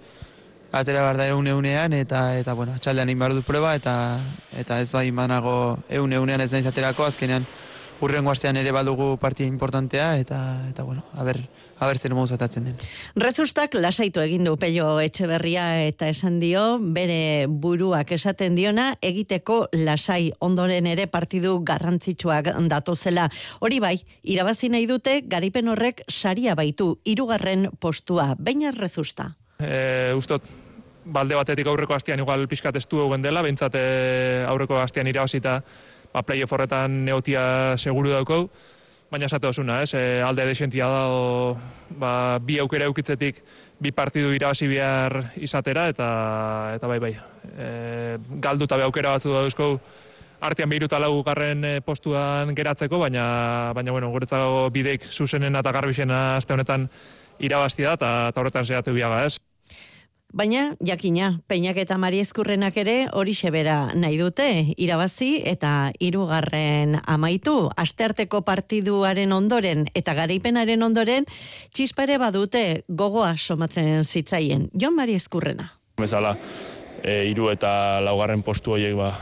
atera 0.75 1.03
behar 1.03 1.19
da 1.21 1.29
eun 1.31 1.47
eunean, 1.47 1.93
eta, 1.95 2.39
eta 2.39 2.55
bueno, 2.59 2.75
atxaldean 2.75 3.09
egin 3.09 3.21
behar 3.23 3.37
dut 3.37 3.47
prueba, 3.47 3.75
eta, 3.79 4.19
eta 4.59 4.81
ez 4.83 4.91
bai 4.93 5.11
manago 5.13 5.79
eun 5.89 6.13
eunean 6.13 6.43
ez 6.43 6.51
naiz 6.53 6.67
aterako, 6.67 7.07
azkenean 7.07 7.47
urrengo 8.03 8.33
astean 8.33 8.57
ere 8.59 8.73
badugu 8.75 9.15
partia 9.21 9.47
importantea, 9.47 10.17
eta, 10.19 10.39
eta 10.69 10.83
bueno, 10.83 11.05
aber, 11.15 11.39
aber 11.79 11.99
zer 11.99 12.15
moduz 12.15 12.35
atatzen 12.35 12.67
den. 12.67 12.81
Rezustak 13.17 13.77
lasaitu 13.79 14.21
egin 14.21 14.45
du 14.45 14.57
Peio 14.61 14.99
Etxeberria 15.01 15.85
eta 15.87 16.09
esan 16.11 16.41
dio 16.43 16.65
bere 16.81 17.47
buruak 17.49 18.11
esaten 18.17 18.59
diona 18.59 18.91
egiteko 19.01 19.69
lasai 19.87 20.33
ondoren 20.41 20.89
ere 20.91 21.07
partidu 21.07 21.61
garrantzitsuak 21.65 22.51
datozela. 22.69 23.29
Hori 23.61 23.81
bai, 23.81 23.97
irabazi 24.23 24.73
nahi 24.75 24.91
dute 24.91 25.21
garipen 25.31 25.71
horrek 25.71 26.05
saria 26.09 26.59
baitu 26.59 26.99
hirugarren 27.05 27.71
postua. 27.81 28.35
Baina 28.39 28.75
Rezusta. 28.75 29.33
E, 29.63 30.13
ustot, 30.19 30.43
balde 31.05 31.37
batetik 31.37 31.67
aurreko 31.69 31.95
hastian 31.95 32.21
igual 32.23 32.47
pixkat 32.49 32.77
estu 32.81 33.03
egon 33.05 33.23
dela, 33.23 33.43
behintzat 33.45 33.75
e, 33.79 33.85
aurreko 34.49 34.79
hastian 34.81 35.09
irabazita 35.11 35.59
ba, 36.13 36.23
playoff 36.23 36.53
horretan 36.53 37.05
neotia 37.05 37.77
seguru 37.77 38.15
daukau, 38.15 38.49
baina 39.11 39.29
esate 39.29 39.47
osuna, 39.47 39.83
ez, 39.83 39.93
e, 39.95 40.23
alde 40.25 40.47
desentia 40.49 40.89
da, 40.91 41.05
o, 41.13 41.55
ba, 42.01 42.39
bi 42.43 42.59
aukera 42.63 42.89
eukitzetik 42.91 43.43
bi 43.83 43.93
partidu 43.93 44.33
irabazi 44.35 44.69
behar 44.71 45.19
izatera, 45.37 45.89
eta, 45.93 46.09
eta 46.79 46.91
bai, 46.91 46.99
bai, 47.03 47.13
e, 47.53 47.69
galdu 48.43 48.69
eta 48.69 48.81
aukera 48.87 49.17
batzu 49.19 49.35
da 49.35 49.45
euskau, 49.49 49.75
artean 50.45 50.69
behiru 50.69 50.89
eta 50.91 51.01
lau 51.01 51.23
garren 51.25 51.65
postuan 51.85 52.53
geratzeko, 52.57 52.99
baina, 53.01 53.73
baina 53.77 53.93
bueno, 53.93 54.11
guretzako 54.13 54.69
bideik 54.75 55.07
zuzenen 55.09 55.57
eta 55.57 55.73
garbixena 55.73 56.37
aste 56.37 56.53
honetan 56.53 56.89
irabazi 57.39 57.87
da, 57.87 57.97
eta 57.97 58.41
horretan 58.41 58.69
zehatu 58.69 58.93
biaga, 58.97 59.25
ez. 59.25 59.39
Baina, 60.35 60.73
jakina, 60.83 61.29
peinak 61.47 61.77
eta 61.79 61.95
mariezkurrenak 61.95 62.75
ere 62.83 62.95
hori 63.15 63.37
bera 63.55 63.93
nahi 63.95 64.17
dute, 64.19 64.75
irabazi 64.77 65.43
eta 65.47 65.93
hirugarren 66.01 66.99
amaitu. 67.07 67.71
Astearteko 67.77 68.41
partiduaren 68.43 69.31
ondoren 69.31 69.87
eta 69.95 70.13
garaipenaren 70.13 70.83
ondoren, 70.83 71.25
txispare 71.71 72.19
badute 72.19 72.83
gogoa 72.89 73.37
somatzen 73.37 74.03
zitzaien. 74.03 74.71
Jon 74.75 74.97
mariezkurrena. 74.97 75.71
Bezala, 76.03 76.35
e, 77.05 77.31
iru 77.31 77.51
eta 77.51 78.01
laugarren 78.03 78.43
postu 78.43 78.75
horiek 78.75 78.97
ba, 78.99 79.15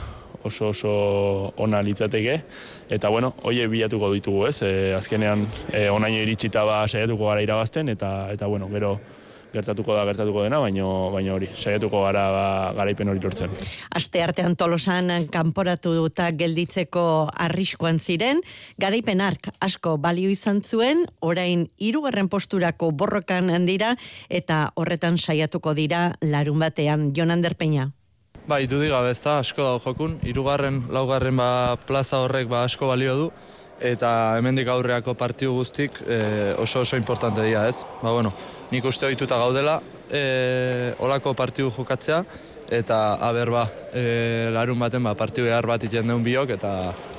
oso 0.44 0.68
oso 0.72 1.52
ona 1.60 1.82
litzateke 1.82 2.42
eta 2.88 3.08
bueno, 3.10 3.34
hoie 3.42 3.68
bilatuko 3.68 4.14
ditugu, 4.14 4.46
ez? 4.46 4.62
E, 4.62 4.94
azkenean 4.96 5.44
e, 5.72 5.90
onaino 5.90 6.24
iritsita 6.24 6.64
ba 6.64 6.86
saiatuko 6.88 7.28
gara 7.28 7.42
irabazten 7.44 7.92
eta 7.92 8.32
eta 8.32 8.46
bueno, 8.46 8.72
gero 8.72 8.98
gertatuko 9.52 9.94
da 9.96 10.04
gertatuko 10.08 10.42
dena, 10.44 10.60
baino 10.62 11.10
baino 11.12 11.36
hori, 11.36 11.48
saiatuko 11.54 12.02
gara 12.06 12.24
ba, 12.32 12.46
garaipen 12.76 13.12
hori 13.12 13.22
lortzen. 13.22 13.52
Aste 13.94 14.22
artean 14.24 14.56
Tolosan 14.56 15.12
kanporatu 15.32 15.94
duta 15.96 16.30
gelditzeko 16.36 17.04
arriskoan 17.46 18.00
ziren, 18.00 18.42
garaipen 18.80 19.20
ark 19.20 19.50
asko 19.60 19.96
balio 20.02 20.30
izan 20.32 20.62
zuen, 20.62 21.06
orain 21.20 21.68
hirugarren 21.78 22.28
posturako 22.32 22.90
borrokan 22.90 23.50
dira 23.66 23.96
eta 24.28 24.72
horretan 24.76 25.18
saiatuko 25.18 25.74
dira 25.74 26.12
larun 26.22 26.58
batean. 26.58 27.12
Jonander 27.16 27.54
Peña. 27.54 27.90
Bai, 28.42 28.66
du 28.66 28.80
diga, 28.80 28.98
ez 29.06 29.20
da, 29.22 29.38
asko 29.38 29.62
da 29.62 29.78
jokun, 29.78 30.16
irugarren, 30.26 30.80
laugarren 30.90 31.36
ba, 31.38 31.76
plaza 31.86 32.18
horrek 32.24 32.48
ba, 32.50 32.64
asko 32.66 32.88
balio 32.90 33.14
du, 33.14 33.28
eta 33.82 34.38
hemendik 34.38 34.68
aurreako 34.70 35.14
partiu 35.18 35.56
guztik 35.58 35.98
e, 36.06 36.54
oso 36.62 36.84
oso 36.86 36.96
importante 36.96 37.42
dira, 37.42 37.66
ez? 37.68 37.82
Ba, 38.02 38.12
bueno, 38.12 38.32
nik 38.70 38.84
uste 38.86 39.08
ohituta 39.08 39.38
gaudela, 39.40 39.80
e, 40.10 40.94
olako 41.02 41.34
partiu 41.34 41.70
jokatzea, 41.74 42.22
eta 42.70 43.02
aber 43.20 43.50
ba, 43.50 43.66
e, 43.92 44.48
larun 44.52 44.80
baten 44.80 45.02
ba, 45.04 45.14
partiu 45.18 45.44
behar 45.44 45.66
bat 45.68 45.84
iten 45.84 46.08
deun 46.08 46.24
biok, 46.24 46.54
eta 46.56 46.72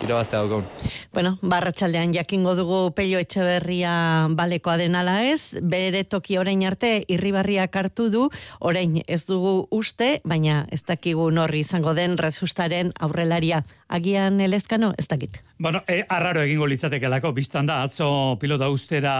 irabaztea 0.03 0.41
daukaun. 0.41 0.65
Bueno, 1.13 1.35
barratxaldean 1.41 2.13
jakingo 2.15 2.55
dugu 2.57 2.79
peio 2.97 3.21
etxeberria 3.21 3.93
balekoa 4.33 4.77
denala 4.81 5.19
ez, 5.29 5.53
bere 5.61 6.03
toki 6.03 6.37
orain 6.41 6.63
arte 6.67 6.93
irribarriak 7.07 7.75
hartu 7.75 8.09
du, 8.13 8.27
orain 8.59 8.99
ez 9.07 9.23
dugu 9.29 9.67
uste, 9.71 10.17
baina 10.25 10.63
ez 10.71 10.81
dakigu 10.87 11.29
norri 11.31 11.63
izango 11.63 11.93
den 11.93 12.17
rezustaren 12.17 12.91
aurrelaria. 12.99 13.63
Agian 13.93 14.39
elezkano, 14.41 14.93
ez 14.97 15.05
dakit. 15.07 15.43
Bueno, 15.61 15.83
e, 15.87 16.01
arraro 16.09 16.41
egingo 16.41 16.65
litzatekelako, 16.65 17.31
biztan 17.31 17.69
da, 17.69 17.83
atzo 17.85 18.39
pilota 18.41 18.71
ustera 18.73 19.13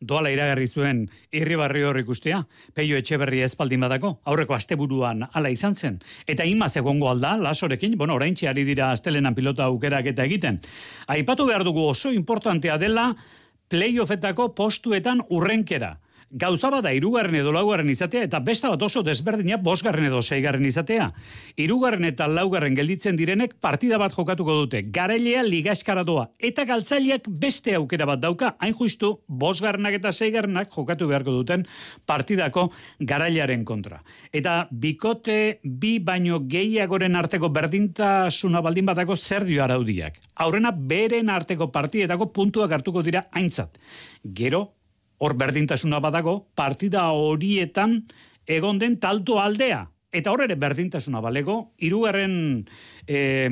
doala 0.00 0.32
iragarri 0.32 0.66
zuen 0.68 1.04
irribarri 1.36 1.84
hor 1.84 1.98
ikustea, 2.00 2.40
peio 2.74 2.96
etxeberri 2.96 3.42
espaldin 3.44 3.84
badako, 3.84 4.14
aurreko 4.24 4.56
asteburuan 4.56 5.26
ala 5.32 5.52
izan 5.52 5.76
zen. 5.76 6.00
Eta 6.26 6.46
ima 6.54 6.70
egongo 6.74 7.10
alda, 7.10 7.34
lasorekin, 7.36 7.98
bueno, 7.98 8.14
orain 8.14 8.34
ari 8.48 8.64
dira 8.64 8.92
astelenan 8.92 9.34
pilota 9.34 9.64
aukerak 9.64 10.06
eta 10.06 10.24
egiten. 10.24 10.60
Aipatu 11.06 11.46
behar 11.46 11.64
dugu 11.64 11.88
oso 11.90 12.12
importantea 12.12 12.78
dela 12.78 13.14
playoffetako 13.68 14.54
postuetan 14.54 15.22
urrenkera 15.28 15.98
gauza 16.34 16.70
bada 16.70 16.90
irugarren 16.92 17.36
edo 17.38 17.52
laugarren 17.54 17.90
izatea 17.90 18.24
eta 18.26 18.40
besta 18.42 18.70
bat 18.72 18.82
oso 18.82 19.04
desberdina 19.06 19.56
bosgarren 19.62 20.08
edo 20.08 20.20
seigarren 20.22 20.66
izatea. 20.66 21.12
Irugarren 21.56 22.04
eta 22.08 22.26
laugarren 22.28 22.74
gelditzen 22.74 23.16
direnek 23.16 23.54
partida 23.62 23.98
bat 24.02 24.12
jokatuko 24.12 24.56
dute. 24.64 24.82
Garailea 24.90 25.44
liga 25.46 25.74
doa. 26.04 26.28
Eta 26.38 26.64
galtzaileak 26.64 27.28
beste 27.28 27.74
aukera 27.74 28.06
bat 28.06 28.20
dauka, 28.20 28.56
hain 28.58 28.74
justu 28.74 29.20
bosgarrenak 29.28 29.94
eta 29.94 30.12
seigarrenak 30.12 30.70
jokatu 30.74 31.06
beharko 31.08 31.30
duten 31.30 31.66
partidako 32.06 32.70
garailearen 33.00 33.64
kontra. 33.64 34.02
Eta 34.32 34.68
bikote 34.70 35.60
bi 35.62 35.98
baino 35.98 36.40
gehiagoren 36.40 37.16
arteko 37.16 37.48
berdintasuna 37.48 38.60
baldin 38.60 38.86
batako 38.86 39.16
zer 39.16 39.44
dio 39.44 39.62
araudiak. 39.62 40.18
Aurrena 40.34 40.72
beren 40.72 41.30
arteko 41.30 41.70
partidetako 41.70 42.32
puntuak 42.32 42.72
hartuko 42.72 43.02
dira 43.02 43.28
aintzat. 43.32 43.78
Gero, 44.24 44.72
hor 45.18 45.34
berdintasuna 45.38 46.00
badago, 46.00 46.48
partida 46.54 47.08
horietan 47.12 48.04
egon 48.46 48.78
den 48.78 48.98
talto 49.00 49.40
aldea. 49.40 49.88
Eta 50.14 50.30
hor 50.30 50.44
ere 50.44 50.54
berdintasuna 50.54 51.18
balego, 51.20 51.72
irugarren 51.82 52.68
eh, 53.06 53.50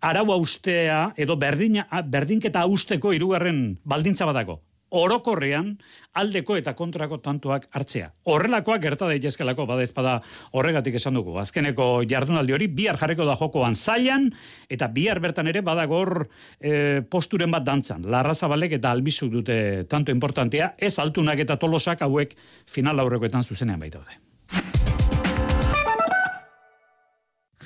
arau 0.00 0.30
austea 0.32 1.12
edo 1.16 1.36
berdina, 1.36 1.84
berdinketa 2.06 2.62
austeko 2.64 3.12
irugarren 3.12 3.78
baldintza 3.84 4.24
badago 4.24 4.62
orokorrean 4.90 5.74
aldeko 6.18 6.56
eta 6.58 6.74
kontrako 6.78 7.18
tantoak 7.22 7.68
hartzea. 7.72 8.10
Horrelakoak 8.28 8.82
gerta 8.82 9.08
daitezkelako 9.10 9.66
bada 9.68 9.84
ezpada 9.84 10.18
horregatik 10.52 10.98
esan 10.98 11.18
dugu. 11.18 11.36
Azkeneko 11.40 12.02
jardunaldi 12.08 12.54
hori 12.56 12.68
bihar 12.68 12.98
jarreko 13.00 13.26
da 13.28 13.36
jokoan 13.38 13.74
zailan 13.74 14.30
eta 14.68 14.88
bihar 14.92 15.20
bertan 15.20 15.48
ere 15.48 15.62
badagor 15.62 16.28
e, 16.60 17.02
posturen 17.10 17.50
bat 17.50 17.66
dantzan. 17.66 18.06
Larra 18.08 18.34
zabalek 18.34 18.78
eta 18.78 18.90
albizuk 18.90 19.32
dute 19.32 19.84
tanto 19.88 20.12
importantea, 20.12 20.74
ez 20.78 20.98
altunak 20.98 21.38
eta 21.44 21.58
tolosak 21.58 22.02
hauek 22.02 22.34
final 22.66 22.98
aurrekoetan 23.00 23.44
zuzenean 23.44 23.80
baita 23.80 24.00
daude. 24.00 24.24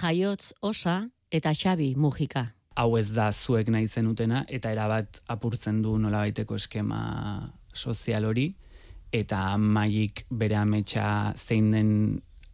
Jaiotz 0.03 0.53
osa 0.61 1.07
eta 1.31 1.53
Xabi 1.55 1.95
Mujika 1.97 2.51
hau 2.75 2.97
ez 2.99 3.09
da 3.13 3.31
zuek 3.33 3.69
nahi 3.69 3.87
zenutena 3.87 4.45
eta 4.49 4.73
erabat 4.73 5.21
apurtzen 5.29 5.83
du 5.83 5.99
nola 5.99 6.25
baiteko 6.25 6.57
eskema 6.57 7.53
sozial 7.75 8.25
hori 8.25 8.55
eta 9.13 9.57
maik 9.59 10.25
bere 10.31 10.57
ametsa 10.57 11.33
zein 11.37 11.71
den 11.71 11.91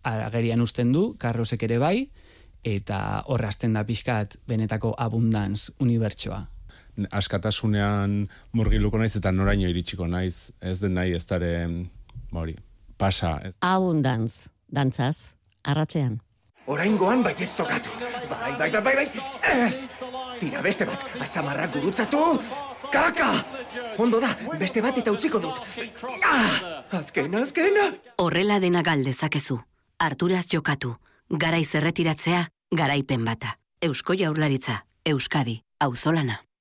agerian 0.02 0.60
usten 0.62 0.92
du, 0.92 1.12
karrosek 1.20 1.62
ere 1.68 1.78
bai, 1.78 1.96
eta 2.66 3.22
horrazten 3.30 3.76
da 3.76 3.84
pixkat 3.86 4.38
benetako 4.48 4.94
abundantz 4.98 5.70
unibertsoa. 5.80 6.40
Askatasunean 7.14 8.24
murgiluko 8.58 8.98
naiz 8.98 9.14
eta 9.16 9.30
noraino 9.32 9.68
iritsiko 9.70 10.08
naiz, 10.10 10.50
ez 10.60 10.78
den 10.80 10.96
nahi 10.98 11.14
ez 11.14 11.24
dara, 11.28 11.68
mori, 12.34 12.56
pasa. 12.98 13.36
Ez. 13.44 13.54
Abundantz, 13.62 14.48
dantzaz, 14.74 15.30
arratzean. 15.62 16.18
Oraingoan 16.68 17.22
baietz 17.24 17.54
tokatu. 17.56 17.90
Bai, 18.28 18.52
bai, 18.58 18.70
bai, 18.70 18.82
bai, 18.82 18.94
bai. 18.96 19.06
Ez! 19.66 19.88
Tira 20.38 20.60
beste 20.62 20.84
bat, 20.86 21.04
atzamarra 21.20 21.66
gurutzatu. 21.72 22.20
Kaka! 22.92 23.30
Ondo 23.98 24.20
da, 24.20 24.34
beste 24.60 24.82
bat 24.84 24.98
eta 25.00 25.12
utziko 25.12 25.40
dut. 25.40 25.62
Ah! 26.24 26.84
Azkena, 27.00 27.42
azkena! 27.46 27.88
Horrela 28.18 28.60
dena 28.60 28.82
galdezakezu. 28.82 29.58
Arturaz 29.98 30.44
jokatu. 30.52 30.96
Garai 31.30 31.64
zerretiratzea, 31.64 32.44
garaipen 32.70 33.24
bata. 33.24 33.56
Eusko 33.82 34.14
jaurlaritza, 34.18 34.82
Euskadi, 35.04 35.62
auzolana. 35.80 36.42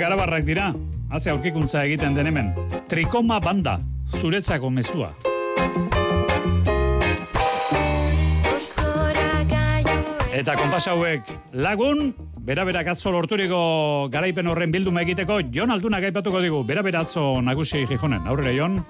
arabarrak 0.00 0.46
dira, 0.46 0.70
atze 1.12 1.28
aurkikuntza 1.30 1.84
egiten 1.84 2.14
den 2.16 2.30
hemen. 2.30 2.48
Trikoma 2.88 3.40
banda, 3.40 3.76
zuretzako 4.08 4.70
mezua. 4.70 5.12
Eta 10.32 10.56
konpas 10.56 10.86
hauek 10.88 11.28
lagun, 11.52 12.14
bera-bera 12.40 12.80
atzo 12.90 13.12
lorturiko 13.12 14.08
garaipen 14.10 14.48
horren 14.48 14.72
bilduma 14.72 15.04
egiteko, 15.04 15.42
Jon 15.52 15.70
Aldunak 15.70 16.08
aipatuko 16.08 16.40
digu, 16.40 16.64
bera-bera 16.64 17.04
atzo 17.04 17.42
nagusi 17.44 17.84
jijonen. 17.86 18.24
Aurrera, 18.26 18.56
Jon? 18.56 18.80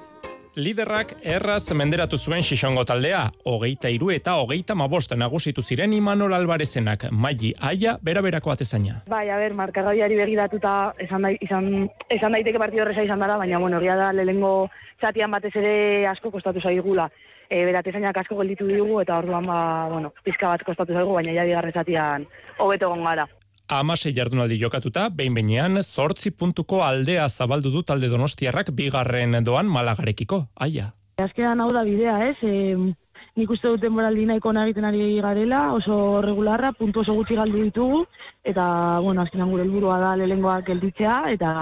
Liderrak 0.53 1.15
erraz 1.25 1.73
menderatu 1.73 2.19
zuen 2.21 2.43
xixongo 2.45 2.83
taldea, 2.85 3.23
hogeita 3.49 3.89
iru 3.89 4.11
eta 4.13 4.35
hogeita 4.37 4.75
mabost 4.77 5.15
nagusitu 5.17 5.63
ziren 5.65 5.95
Imanol 5.97 6.35
Albarezenak, 6.37 7.07
maili 7.09 7.55
aia 7.57 7.95
bera-berako 8.05 8.53
atezaina. 8.53 8.99
Bai, 9.09 9.31
a 9.33 9.41
ber, 9.41 9.57
markagaiari 9.57 10.21
begiratuta 10.21 10.93
esan, 11.01 11.25
dai, 11.25 11.33
izan, 11.41 11.89
esan 12.13 12.37
daiteke 12.37 12.61
partido 12.61 12.85
horreza 12.85 13.09
izan 13.09 13.25
dara, 13.25 13.41
baina, 13.41 13.65
bueno, 13.65 13.81
ria 13.81 13.97
da, 13.97 14.13
lehengo 14.13 14.69
txatian 15.01 15.33
batez 15.33 15.57
ere 15.57 15.75
asko 16.13 16.31
kostatu 16.31 16.61
zaigula. 16.61 17.09
E, 17.49 17.65
beratezainak 17.65 18.21
asko 18.21 18.37
gelditu 18.43 18.69
dugu 18.69 19.01
eta 19.01 19.23
orduan, 19.25 19.49
ba, 19.49 19.63
bueno, 19.89 20.13
pizka 20.21 20.53
bat 20.53 20.69
kostatu 20.69 20.93
zaigu, 20.93 21.17
baina 21.17 21.33
ja 21.33 21.49
bigarre 21.49 21.73
txatian 21.73 22.29
hobeto 22.61 22.93
gongara 22.93 23.25
amase 23.79 24.13
jardunaldi 24.15 24.59
jokatuta, 24.61 25.09
behin 25.09 25.35
behinean, 25.35 25.83
zortzi 25.83 26.31
puntuko 26.31 26.83
aldea 26.85 27.29
zabaldu 27.29 27.71
du 27.71 27.83
talde 27.83 28.11
donostiarrak 28.13 28.73
bigarren 28.77 29.39
doan 29.45 29.71
malagarekiko, 29.71 30.47
aia. 30.57 30.93
Azkean 31.23 31.61
hau 31.61 31.71
da 31.73 31.85
bidea, 31.87 32.19
ez? 32.29 32.37
E, 32.43 32.77
nik 33.39 33.51
uste 33.51 33.69
dut 33.69 33.81
denboraldi 33.81 34.27
nahiko 34.29 34.53
nagiten 34.53 34.85
ari 34.85 35.21
garela, 35.25 35.63
oso 35.73 36.21
regularra, 36.25 36.73
puntu 36.77 37.01
oso 37.01 37.17
gutxi 37.17 37.39
galdu 37.39 37.63
ditugu, 37.65 38.05
eta, 38.45 38.65
bueno, 39.01 39.23
azkenan 39.23 39.51
gure 39.51 39.65
helburua 39.65 39.99
da 40.03 40.15
lehengoak 40.21 40.67
gelditzea, 40.69 41.19
eta 41.33 41.53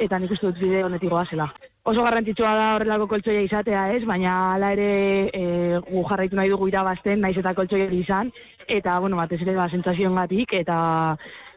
eta 0.00 0.18
nik 0.18 0.32
uste 0.34 0.50
dut 0.50 0.58
bide 0.58 0.82
honetik 0.84 1.10
goazela. 1.10 1.52
oso 1.84 2.02
garrantzitsua 2.02 2.50
da 2.56 2.68
horrelako 2.74 3.06
koltsoia 3.06 3.42
izatea, 3.44 3.82
ez? 3.92 4.04
Baina 4.08 4.54
hala 4.54 4.72
ere 4.72 4.86
e, 5.28 5.42
gu 5.84 6.04
jarraitu 6.08 6.36
nahi 6.36 6.48
dugu 6.48 6.68
irabazten, 6.70 7.20
naiz 7.20 7.36
eta 7.36 7.52
koltsoia 7.54 7.90
izan, 7.92 8.32
eta, 8.68 8.98
bueno, 9.00 9.16
batez 9.16 9.40
ere, 9.42 9.54
ba, 9.56 9.68
sentsazioengatik 9.70 10.52
eta 10.60 10.76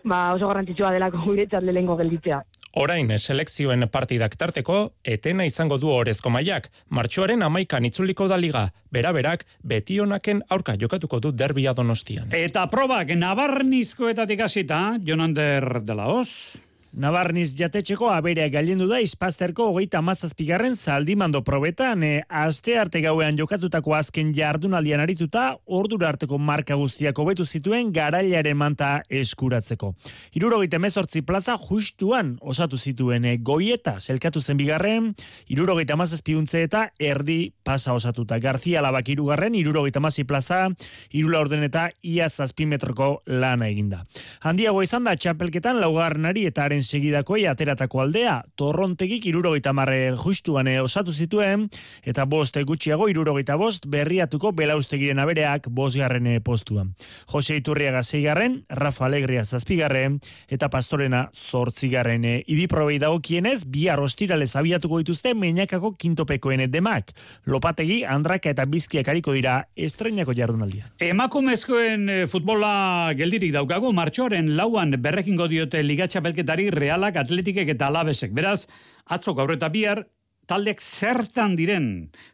ba, 0.07 0.33
oso 0.33 0.47
garrantzitsua 0.47 0.93
delako 0.95 1.23
guretzat 1.25 1.63
lehengo 1.63 1.97
gelditzea. 1.99 2.43
Orain 2.77 3.09
selekzioen 3.17 3.87
partidak 3.89 4.35
tarteko, 4.37 4.91
etena 5.03 5.47
izango 5.47 5.79
du 5.81 5.89
orezko 5.89 6.29
mailak. 6.29 6.67
Martxoaren 6.93 7.41
amaikan 7.41 7.87
itzuliko 7.89 8.27
da 8.29 8.37
liga, 8.37 8.67
bera-berak 8.93 9.47
betionaken 9.63 10.43
aurka 10.53 10.75
jokatuko 10.77 11.19
du 11.23 11.31
derbia 11.31 11.73
donostian. 11.73 12.29
Eta 12.37 12.67
probak 12.69 13.15
nabarnizkoetatik 13.17 14.45
hasita, 14.45 14.99
Jonander 15.01 15.81
de 15.81 15.95
la 15.95 16.07
Hoz. 16.13 16.61
Nabarniz 16.97 17.51
jatetxeko 17.53 18.07
aberea 18.09 18.47
gailendu 18.49 18.87
da 18.89 18.97
izpazterko 19.05 19.67
hogeita 19.69 19.99
mazazpigarren 20.01 20.73
zaldimando 20.73 21.43
probetan 21.45 22.01
e, 22.01 22.23
aste 22.25 22.73
arte 22.81 23.03
gauean 23.03 23.37
jokatutako 23.37 23.93
azken 23.93 24.31
jardunaldian 24.33 25.03
arituta 25.03 25.43
ordura 25.79 26.07
arteko 26.09 26.39
marka 26.41 26.73
guztiak 26.73 27.21
hobetu 27.21 27.45
zituen 27.45 27.91
garailaren 27.93 28.57
manta 28.57 29.03
eskuratzeko. 29.13 29.91
Irurogeita 30.41 30.79
mezortzi 30.81 31.21
plaza 31.21 31.59
justuan 31.67 32.31
osatu 32.41 32.81
zituen 32.81 33.29
e, 33.29 33.35
goieta 33.37 33.99
zelkatu 34.01 34.41
zen 34.41 34.57
bigarren, 34.57 35.11
irurogeita 35.53 35.99
mazazpiuntze 36.01 36.63
eta 36.65 36.87
erdi 36.97 37.53
pasa 37.61 37.93
osatuta. 37.93 38.41
Garzia 38.41 38.81
labak 38.81 39.13
irugarren, 39.13 39.53
irurogeita 39.61 40.01
mazi 40.01 40.25
plaza, 40.25 40.63
irula 41.13 41.45
orden 41.45 41.61
eta 41.69 41.91
ia 42.01 42.25
zazpimetroko 42.25 43.21
lana 43.29 43.69
eginda. 43.69 44.01
Handiago 44.41 44.81
izan 44.81 45.05
da 45.05 45.13
txapelketan 45.13 45.77
laugarnari 45.85 46.49
eta 46.49 46.65
haren 46.65 46.86
segidakoi 46.87 47.45
ateratako 47.49 48.01
aldea, 48.01 48.37
torrontegik 48.55 49.25
irurogeita 49.27 49.73
marre 49.75 50.13
justuan 50.17 50.69
eh, 50.71 50.79
osatu 50.81 51.13
zituen, 51.13 51.67
eta 52.07 52.25
bost 52.25 52.57
gutxiago 52.67 53.09
irurogeita 53.11 53.57
bost 53.59 53.85
berriatuko 53.91 54.53
belaustegiren 54.55 55.19
abereak 55.19 55.67
bosgarren 55.69 56.27
eh, 56.31 56.39
postuan. 56.39 56.93
Jose 57.33 57.57
Iturriaga 57.59 58.03
zeigarren, 58.03 58.61
Rafa 58.69 59.05
Alegria 59.05 59.43
zazpigarren, 59.45 60.19
eta 60.49 60.69
Pastorena 60.73 61.27
zortzigarren 61.35 62.25
eh, 62.25 62.37
idiprobei 62.47 62.99
dago 63.03 63.19
kienez, 63.21 63.65
bihar 63.67 63.99
ostiralez 64.03 64.53
abiatuko 64.55 65.01
dituzte 65.03 65.35
meinakako 65.35 65.93
kintopekoen 65.99 66.65
demak. 66.71 67.11
Lopategi, 67.45 68.03
Andraka 68.07 68.49
eta 68.49 68.65
Bizkiak 68.65 69.07
hariko 69.11 69.35
dira 69.35 69.59
estrenako 69.75 70.33
jardunaldia. 70.37 70.87
Emakumezkoen 71.03 72.07
futbola 72.31 73.11
geldirik 73.17 73.53
daukagu, 73.55 73.91
martxoaren 73.93 74.55
lauan 74.57 74.95
berrekingo 75.01 75.47
diote 75.51 75.83
ligatxa 75.83 76.21
belketari 76.23 76.69
realak, 76.79 77.17
atletikek 77.19 77.69
eta 77.75 77.89
alabesek. 77.91 78.33
Beraz, 78.35 78.67
atzo 79.05 79.33
gaur 79.37 79.53
eta 79.55 79.69
bihar, 79.73 80.05
taldeak 80.47 80.81
zertan 80.81 81.55
diren 81.59 81.87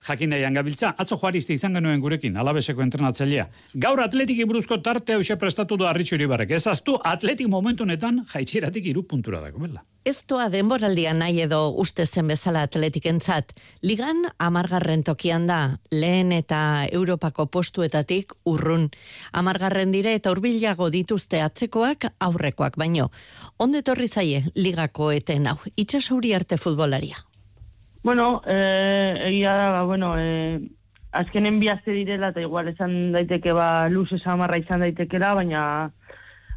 jakin 0.08 0.34
nahian 0.34 0.54
gabiltza. 0.54 0.94
Atzo 0.98 1.18
joariste 1.18 1.56
izan 1.58 1.74
genuen 1.80 2.02
gurekin, 2.04 2.38
alabeseko 2.38 2.86
entrenatzailea. 2.86 3.48
Gaur 3.74 4.04
atletiki 4.04 4.46
buruzko 4.50 4.80
tarte 4.86 5.18
hause 5.18 5.38
prestatu 5.42 5.78
du 5.78 5.88
arritxu 5.90 6.16
iribarrek. 6.20 6.54
Ez 6.54 6.68
aztu, 6.68 7.00
atletik 7.04 7.50
momentu 7.50 7.88
honetan 7.88 8.24
jaitxeratik 8.34 8.86
iru 8.94 9.04
puntura 9.10 9.42
dago, 9.42 9.60
bela. 9.66 9.84
Ez 10.04 10.26
doa 10.28 10.50
denboraldia 10.52 11.14
nahi 11.16 11.40
edo 11.46 11.62
uste 11.80 12.06
zen 12.06 12.28
bezala 12.28 12.66
atletikentzat. 12.68 13.54
Ligan 13.88 14.26
amargarren 14.38 15.04
tokian 15.08 15.48
da, 15.48 15.80
lehen 15.92 16.34
eta 16.36 16.86
Europako 16.92 17.48
postuetatik 17.48 18.36
urrun. 18.44 18.90
Amargarren 19.32 19.96
dire 19.96 20.14
eta 20.20 20.36
urbilago 20.36 20.90
dituzte 20.92 21.42
atzekoak 21.42 22.12
aurrekoak 22.20 22.76
baino. 22.78 23.12
Onde 23.58 23.82
torri 23.82 24.10
zaie 24.12 24.44
ligako 24.56 25.14
eten 25.16 25.48
hau, 25.48 25.62
itxasauri 25.78 26.36
arte 26.36 26.60
futbolaria. 26.60 27.24
Bueno, 28.04 28.42
eh, 28.46 29.16
egia 29.30 29.54
da, 29.56 29.72
ba, 29.72 29.84
bueno, 29.84 30.16
eh, 30.18 30.60
azkenen 31.14 31.60
bi 31.62 31.70
aste 31.70 31.94
direla, 31.96 32.34
eta 32.34 32.42
igual 32.42 32.68
esan 32.68 33.14
daiteke, 33.14 33.54
ba, 33.56 33.88
luz 33.88 34.10
esamarra 34.12 34.58
izan 34.60 34.84
daitekela, 34.84 35.34
baina, 35.38 35.62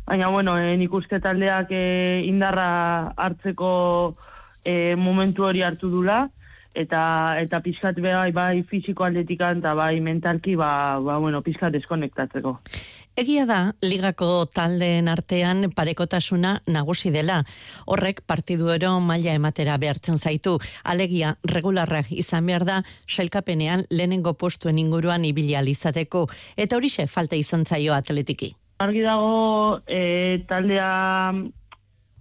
baina, 0.09 0.31
bueno, 0.35 0.57
eh, 0.59 0.75
nik 0.77 0.93
uste 0.99 1.21
taldeak 1.23 1.71
eh, 1.71 2.25
indarra 2.27 3.13
hartzeko 3.15 3.71
eh, 4.65 4.97
momentu 4.99 5.47
hori 5.47 5.63
hartu 5.63 5.93
dula, 5.93 6.25
eta, 6.75 7.01
eta 7.39 7.63
pizkat 7.63 8.03
bai, 8.03 8.33
bai 8.35 8.65
fisiko 8.67 9.07
atletikan, 9.07 9.63
eta 9.63 9.77
bai 9.79 10.01
mentalki, 10.01 10.57
ba, 10.59 10.99
ba, 10.99 11.21
bueno, 11.23 11.45
pizkat 11.47 11.79
deskonektatzeko. 11.79 12.59
Egia 13.17 13.47
da, 13.49 13.73
ligako 13.81 14.45
taldeen 14.53 15.07
artean 15.09 15.71
parekotasuna 15.73 16.51
nagusi 16.69 17.09
dela. 17.15 17.39
Horrek 17.89 18.19
partiduero 18.29 18.91
maila 19.01 19.33
ematera 19.33 19.79
behartzen 19.81 20.19
zaitu. 20.21 20.59
Alegia, 20.85 21.31
regularra 21.49 22.03
izan 22.13 22.45
behar 22.45 22.67
da, 22.69 22.83
sailkapenean 23.09 23.87
lehenengo 23.89 24.35
postuen 24.37 24.77
inguruan 24.79 25.25
ibili 25.25 25.57
izateko. 25.71 26.27
Eta 26.57 26.77
horixe 26.77 27.07
falta 27.07 27.37
izan 27.37 27.65
zaio 27.65 27.95
atletiki. 27.95 28.53
Argi 28.85 29.01
dago, 29.01 29.81
e, 29.87 30.45
taldea 30.47 31.33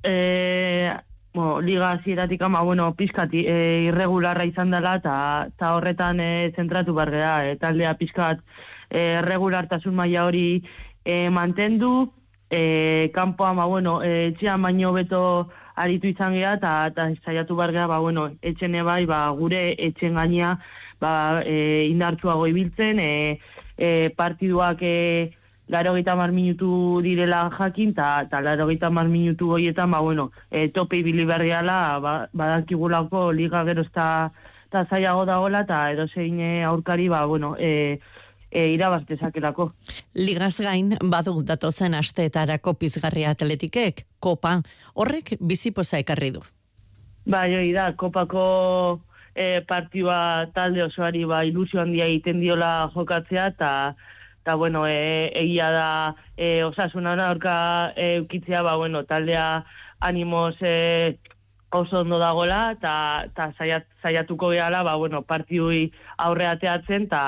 e, 0.02 0.94
bueno, 1.34 1.60
liga 1.60 1.92
hasieratik 1.92 2.42
ama, 2.42 2.62
bueno, 2.62 2.94
pizkat 2.96 3.34
e, 3.34 3.84
irregularra 3.90 4.46
izan 4.46 4.72
dela, 4.72 4.96
eta 4.96 5.74
horretan 5.76 6.22
e, 6.22 6.54
zentratu 6.56 6.94
bargea, 6.94 7.50
e, 7.50 7.58
taldea 7.60 7.98
pizkat 8.00 8.40
e, 8.90 9.22
regulartasun 9.22 9.96
maila 9.96 10.26
hori 10.26 10.64
e, 11.04 11.30
mantendu, 11.30 12.12
e, 12.50 13.12
kanpoa, 13.14 13.54
ma, 13.54 13.66
bueno, 13.66 14.02
e, 14.04 14.32
etxean 14.32 14.62
baino 14.62 14.94
beto 14.94 15.50
aritu 15.76 16.08
izan 16.08 16.36
geha, 16.36 16.56
eta 16.60 16.74
ta, 16.96 17.10
saiatu 17.26 17.56
bargea, 17.56 17.88
ba, 17.88 18.00
bueno, 18.00 18.30
etxene 18.42 18.84
bai, 18.84 19.06
ba, 19.06 19.28
gure 19.38 19.76
etxen 19.78 20.16
gaina, 20.16 20.56
ba, 21.02 21.42
e, 21.46 21.88
indartzuago 21.90 22.48
ibiltzen, 22.48 23.00
e, 23.00 23.40
e, 23.78 24.10
partiduak 24.16 24.82
e, 24.82 25.32
laro 25.68 25.96
mar 26.16 26.32
minutu 26.32 27.02
direla 27.02 27.50
jakin, 27.58 27.92
eta 27.92 28.42
laro 28.42 28.68
gita 28.70 28.90
mar 28.90 29.08
minutu 29.08 29.48
goietan, 29.48 29.92
ba, 29.92 30.00
bueno, 30.00 30.32
e, 30.52 30.70
tope 30.70 30.98
ibili 30.98 31.26
berriala, 31.26 32.00
ba, 32.00 32.30
badakigulako 32.34 33.32
liga 33.32 33.66
gero 33.66 33.82
eta 33.82 34.86
zailago 34.90 35.26
dagoela, 35.26 35.62
eta 35.62 35.92
edo 35.92 36.06
aurkari, 36.70 37.10
ba, 37.10 37.26
bueno, 37.26 37.56
e, 37.60 38.00
e, 38.56 38.70
irabaz 38.72 39.04
dezakelako. 39.10 39.70
Ligaz 40.16 40.56
gain, 40.64 40.96
badu 41.12 41.42
datozen 41.44 41.98
asteetarako 42.00 42.76
pizgarria 42.80 43.36
atletikek, 43.36 44.06
kopa, 44.24 44.62
horrek 44.96 45.36
bizipoza 45.42 46.00
ekarri 46.00 46.32
du. 46.38 46.44
Bai, 47.26 47.50
hori 47.58 47.74
da, 47.76 47.90
kopako 48.00 48.46
e, 49.34 49.62
partioa 49.68 50.48
talde 50.56 50.86
osoari 50.86 51.26
ba, 51.28 51.44
ilusio 51.44 51.82
handia 51.82 52.08
egiten 52.08 52.40
diola 52.40 52.92
jokatzea, 52.96 53.50
eta 53.56 53.72
eta 54.46 54.56
bueno, 54.62 54.86
e, 54.88 55.32
egia 55.34 55.72
da 55.74 55.90
e, 56.38 56.64
osasuna 56.64 57.16
aurka 57.28 57.94
e, 57.98 58.20
ukitzea, 58.22 58.62
ba, 58.64 58.76
bueno, 58.78 59.04
taldea 59.10 59.66
animoz 60.00 60.56
e, 60.62 61.18
oso 61.76 62.04
ondo 62.06 62.20
dagola, 62.22 62.60
eta 62.78 63.50
zaiat, 63.58 63.90
zaiatuko 64.04 64.54
gehala, 64.54 64.84
ba, 64.86 64.96
bueno, 65.02 65.24
partiui 65.26 65.90
aurreateatzen, 66.22 67.10
eta 67.10 67.24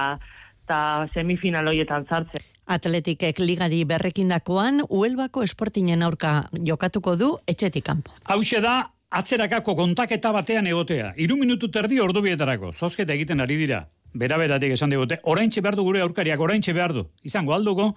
eta 0.68 1.08
semifinal 1.16 1.68
hoietan 1.72 2.06
sartzen. 2.10 2.44
Atletikek 2.68 3.40
ligari 3.40 3.86
berrekindakoan, 3.88 4.84
Uelbako 4.90 5.44
esportinen 5.48 6.04
aurka 6.04 6.50
jokatuko 6.52 7.16
du 7.16 7.30
etxetik 7.48 7.86
kanpo. 7.88 8.12
Hau 8.28 8.42
da, 8.62 8.92
atzerakako 9.10 9.76
kontaketa 9.76 10.34
batean 10.36 10.68
egotea. 10.68 11.14
Iru 11.16 11.38
minutu 11.38 11.72
terdi 11.72 12.02
ordu 12.02 12.22
bietarako. 12.22 12.74
Zozketa 12.74 13.14
egiten 13.14 13.40
ari 13.40 13.56
dira. 13.56 13.88
Bera-beratik 14.14 14.72
esan 14.74 14.90
digute. 14.90 15.20
Oraintxe 15.24 15.62
behar 15.62 15.76
du 15.76 15.84
gure 15.84 16.02
aurkariak, 16.02 16.40
oraintxe 16.40 16.74
behar 16.74 16.94
du. 16.94 17.08
Izango 17.24 17.54
alduko, 17.54 17.94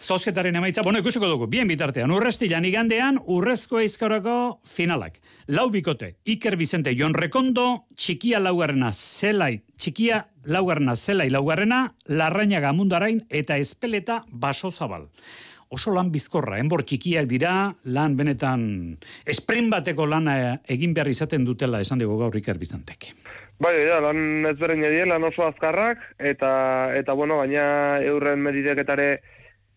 Zozketaren 0.00 0.56
emaitza, 0.56 0.80
bueno, 0.80 0.98
ikusiko 1.02 1.28
dugu, 1.28 1.46
bien 1.46 1.68
bitartean, 1.68 2.10
urrestilan 2.10 2.64
igandean, 2.64 3.18
urrezko 3.20 3.82
eizkorako 3.82 4.36
finalak. 4.64 5.18
Lau 5.52 5.66
bikote, 5.68 6.14
Iker 6.24 6.56
Bizente, 6.56 6.94
Jon 6.96 7.12
Rekondo, 7.12 7.84
txikia 8.00 8.40
laugarrena 8.40 8.94
zelai, 8.96 9.60
txikia 9.76 10.22
laugarrena 10.44 10.96
zelai 10.96 11.30
laugarrena, 11.30 11.92
larrainaga 12.06 12.72
mundarain 12.72 13.24
eta 13.28 13.56
espeleta 13.58 14.24
baso 14.30 14.70
zabal. 14.70 15.08
Oso 15.70 15.92
lan 15.94 16.08
bizkorra, 16.10 16.58
enbor 16.58 16.82
txikiak 16.82 17.28
dira, 17.30 17.76
lan 17.84 18.16
benetan, 18.18 18.62
esprin 19.22 19.68
bateko 19.70 20.06
lana 20.06 20.58
egin 20.66 20.96
behar 20.96 21.06
izaten 21.12 21.44
dutela 21.46 21.78
esan 21.80 22.02
dugu 22.02 22.16
gaur 22.18 22.34
Iker 22.40 22.58
Bizantek. 22.58 23.12
Bai, 23.60 23.74
ja, 23.86 24.00
lan 24.02 24.48
ezberdin 24.50 24.82
edie, 24.88 25.04
lan 25.06 25.22
oso 25.28 25.44
azkarrak, 25.46 26.02
eta, 26.18 26.50
eta 26.96 27.14
bueno, 27.14 27.36
baina 27.38 28.00
eurren 28.02 28.42
medideketare 28.42 29.20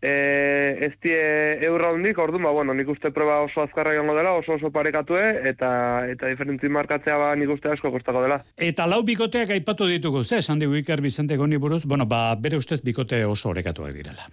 e, 0.04 0.78
ez 0.84 0.94
die 1.02 1.20
eurra 1.64 1.94
hundik, 1.96 2.18
ordu, 2.20 2.40
ba, 2.44 2.52
bueno, 2.52 2.76
nik 2.76 2.90
uste 2.92 3.14
proba 3.16 3.40
oso 3.46 3.64
azkarra 3.64 3.94
joango 3.96 4.18
dela, 4.18 4.34
oso 4.36 4.58
oso 4.58 4.72
parekatue, 4.76 5.24
eta 5.48 5.70
eta 6.12 6.32
diferentzi 6.32 6.68
markatzea 6.68 7.16
ba 7.22 7.30
nik 7.40 7.54
uste 7.56 7.72
asko 7.72 7.92
kostako 7.94 8.26
dela. 8.26 8.42
Eta 8.58 8.88
lau 8.90 9.00
bikoteak 9.08 9.54
aipatu 9.56 9.88
ditugu, 9.88 10.26
ze, 10.28 10.42
esan 10.44 10.60
digu 10.60 10.76
Iker 10.82 11.02
Bizente 11.02 11.38
goni 11.40 11.58
buruz, 11.58 11.86
bueno, 11.86 12.06
ba, 12.06 12.36
bere 12.36 12.60
ustez 12.60 12.82
bikote 12.84 13.24
oso 13.26 13.54
orekatuak 13.54 13.96
direla. 13.96 14.28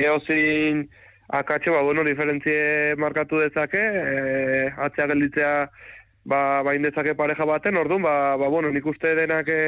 Eo 0.00 0.18
zin, 0.20 0.84
akatxe, 1.28 1.72
ba, 1.72 1.80
bueno, 1.86 2.04
diferentzie 2.04 2.94
markatu 3.00 3.40
dezake, 3.40 3.80
e, 3.80 4.66
atzea 4.76 5.08
gelditzea, 5.14 5.54
ba, 6.28 6.42
bain 6.66 6.84
dezake 6.84 7.16
pareja 7.16 7.48
baten, 7.48 7.80
orduan, 7.80 8.04
ba, 8.04 8.36
ba, 8.36 8.52
bueno, 8.52 8.68
nik 8.68 8.84
uste 8.92 9.16
denak 9.16 9.48
e, 9.48 9.62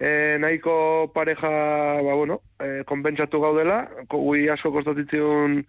e, 0.00 0.36
nahiko 0.40 1.10
pareja, 1.14 1.50
ba, 2.02 2.14
bueno, 2.14 2.40
e, 2.58 2.82
konpentsatu 2.86 3.40
gaudela, 3.40 3.88
gui 4.10 4.48
asko 4.48 4.72
kostatitzun 4.74 5.60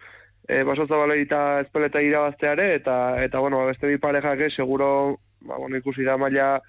e, 0.48 0.64
basotza 0.64 0.98
balei 0.98 1.22
eta 1.26 1.62
espeleta 1.66 2.02
irabazteare, 2.02 2.72
eta, 2.76 2.98
eta 3.24 3.40
bueno, 3.40 3.62
ba, 3.62 3.72
beste 3.72 3.88
bi 3.88 4.02
parejak 4.02 4.48
seguro, 4.52 5.20
ba, 5.42 5.58
bueno, 5.58 5.78
ikusi 5.78 6.04
da 6.04 6.18
maila 6.18 6.62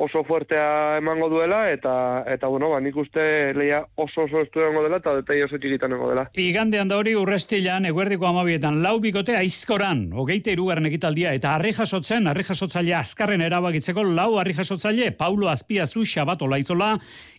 oso 0.00 0.22
fuertea 0.24 0.96
emango 0.96 1.28
duela, 1.28 1.66
eta, 1.70 2.24
eta 2.32 2.48
bueno, 2.48 2.70
ba, 2.72 2.80
nik 2.80 2.96
uste 2.96 3.52
leia 3.52 3.82
oso 4.00 4.24
oso 4.24 4.40
estu 4.40 4.62
emango 4.64 4.86
dela, 4.86 5.00
eta 5.02 5.12
detai 5.18 5.42
oso 5.44 5.58
txikitan 5.60 5.92
emango 5.92 6.08
dela. 6.14 6.24
Igandean 6.40 6.88
da 6.88 6.96
hori 6.96 7.12
urrestilan, 7.20 7.84
eguerdiko 7.90 8.28
amabietan, 8.30 8.80
lau 8.80 8.96
bikote 9.04 9.36
aizkoran, 9.36 10.06
hogeite 10.16 10.54
irugarren 10.56 10.88
ekitaldia, 10.88 11.34
eta 11.36 11.52
harri 11.52 11.74
jasotzen, 11.76 12.30
harri 12.32 12.46
jasotzaile 12.48 12.96
azkarren 12.96 13.44
erabakitzeko, 13.44 14.06
lau 14.16 14.30
harri 14.40 14.56
jasotzaile, 14.56 15.12
Paulo 15.20 15.52
Azpiazu, 15.52 16.06
Xabat 16.08 16.48
Olaizola, 16.48 16.94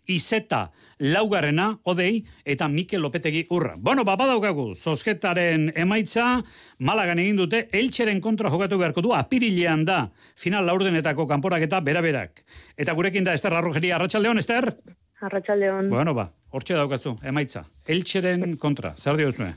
Izeta, 0.08 0.72
laugarrena, 1.00 1.68
odei, 1.84 2.24
eta 2.46 2.68
Mikel 2.68 3.02
Lopetegi 3.02 3.46
urra. 3.50 3.76
Bueno, 3.78 4.04
ba, 4.04 4.16
badaukagu, 4.20 4.72
zozketaren 4.76 5.72
emaitza, 5.76 6.42
Malagan 6.80 7.22
egin 7.22 7.38
dute, 7.38 7.68
Eltxeren 7.72 8.22
kontra 8.22 8.50
jokatu 8.50 8.80
beharko 8.82 9.06
du, 9.06 9.14
apirilean 9.14 9.86
da, 9.86 10.02
final 10.36 10.66
laurdenetako 10.66 11.28
kanporaketa 11.30 11.82
beraberak. 11.86 12.44
Eta 12.78 12.94
gurekin 12.98 13.28
da, 13.28 13.34
Ester 13.38 13.54
Arrojeria, 13.54 13.98
Arratxaldeon, 13.98 14.42
Ester? 14.42 14.74
Arratxaldeon. 15.22 15.90
Bueno, 15.90 16.16
ba, 16.18 16.32
hortxe 16.50 16.78
daukatzu, 16.78 17.18
emaitza. 17.24 17.68
Eltxeren 17.86 18.58
kontra, 18.58 18.96
zer 18.98 19.20
diozue? 19.22 19.54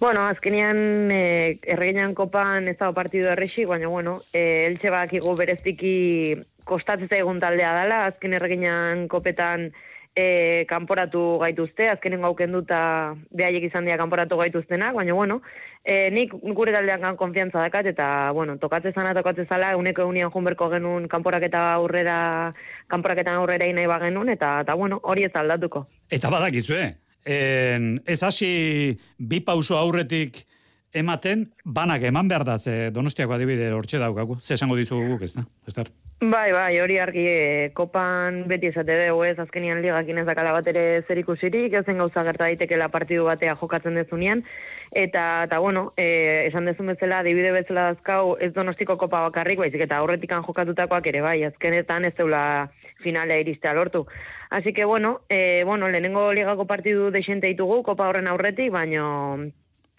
Bueno, 0.00 0.24
azkenean 0.26 1.10
eh, 1.14 1.60
erreginan 1.62 2.14
kopan 2.18 2.66
ez 2.66 2.76
dago 2.80 2.94
partidu 2.96 3.28
errexi, 3.30 3.64
baina 3.70 3.86
bueno, 3.86 4.16
eh, 4.32 4.66
eltxe 4.66 4.90
bakigu 4.90 5.36
bereziki 5.38 5.92
kostatzea 6.64 7.22
egun 7.22 7.40
taldea 7.40 7.72
dela, 7.82 8.04
azken 8.10 8.36
erreginan 8.38 9.08
kopetan 9.08 9.70
eh, 10.14 10.64
kanporatu 10.68 11.38
gaituzte, 11.40 11.88
azkenen 11.88 12.22
gauken 12.24 12.52
duta 12.52 12.80
behaiek 13.32 13.68
izan 13.70 13.86
dira 13.88 13.98
kanporatu 14.00 14.36
gaituztenak, 14.40 14.94
baina 14.96 15.14
bueno, 15.16 15.40
eh, 15.84 16.10
nik 16.12 16.34
gure 16.54 16.74
taldean 16.74 17.00
gan 17.00 17.16
konfiantza 17.16 17.62
dakat, 17.64 17.88
eta 17.94 18.06
bueno, 18.36 18.58
tokatze 18.60 18.92
zana, 18.92 19.14
tokatze 19.16 19.46
zala, 19.48 19.74
uneko 19.76 20.06
eunian 20.06 20.30
junberko 20.30 20.68
genuen 20.72 21.08
kanporaketa 21.08 21.72
aurrera, 21.74 22.52
kanporaketan 22.92 23.40
aurrera 23.40 23.68
inai 23.68 23.86
bagenun, 23.90 24.28
eta, 24.32 24.58
eta 24.66 24.76
bueno, 24.76 25.00
hori 25.02 25.24
ez 25.28 25.34
aldatuko. 25.34 25.86
Eta 26.12 26.30
badakizue, 26.30 26.84
en, 27.24 27.94
ez 28.06 28.22
hasi 28.22 28.98
bi 29.18 29.40
pauso 29.40 29.78
aurretik 29.78 30.44
ematen, 30.92 31.46
banak 31.64 32.02
eman 32.04 32.28
behar 32.28 32.44
da, 32.44 32.58
ze 32.58 32.90
donostiako 32.90 33.34
adibide 33.34 33.72
hortxe 33.72 33.98
daukagu. 33.98 34.38
Ze 34.40 34.54
esango 34.54 34.76
dizugu 34.76 35.14
guk, 35.14 35.22
ez 35.22 35.32
da? 35.34 35.44
Ester? 35.66 35.90
Bai, 36.22 36.52
bai, 36.54 36.78
hori 36.78 36.98
argi 37.02 37.24
e, 37.26 37.70
kopan 37.74 38.44
beti 38.46 38.68
esate 38.70 38.94
dugu 39.08 39.24
ez, 39.26 39.34
azkenian 39.42 39.80
ligakin 39.82 40.20
ez 40.22 40.26
dakala 40.28 40.52
bat 40.54 40.68
ere 40.70 41.02
zer 41.08 41.18
ikusirik, 41.18 41.72
ezen 41.80 41.98
gauza 41.98 42.22
gerta 42.28 42.44
daitekela 42.44 42.86
partidu 42.92 43.24
batea 43.26 43.56
jokatzen 43.58 43.98
dezunean, 43.98 44.44
eta, 44.92 45.24
eta 45.48 45.58
bueno, 45.58 45.88
e, 45.96 46.44
esan 46.46 46.68
dezun 46.70 46.92
bezala, 46.92 47.24
adibide 47.24 47.50
bezala 47.56 47.88
dazkau, 47.90 48.36
ez 48.38 48.52
donostiko 48.54 48.96
kopa 49.00 49.24
bakarrik, 49.26 49.58
baizik 49.64 49.82
eta 49.88 49.98
aurretikan 49.98 50.44
jokatutakoak 50.46 51.08
ere 51.10 51.24
bai, 51.24 51.40
azkenetan 51.48 52.06
ez 52.06 52.14
zeula 52.14 52.44
finalea 53.02 53.42
iristea 53.42 53.74
lortu. 53.74 54.06
Así 54.50 54.72
que, 54.72 54.84
bueno, 54.84 55.22
e, 55.28 55.64
bueno, 55.64 55.88
lehenengo 55.88 56.30
ligako 56.32 56.68
partidu 56.68 57.10
desente 57.10 57.48
ditugu, 57.48 57.82
kopa 57.82 58.06
horren 58.06 58.28
aurretik, 58.28 58.70
baino, 58.70 59.50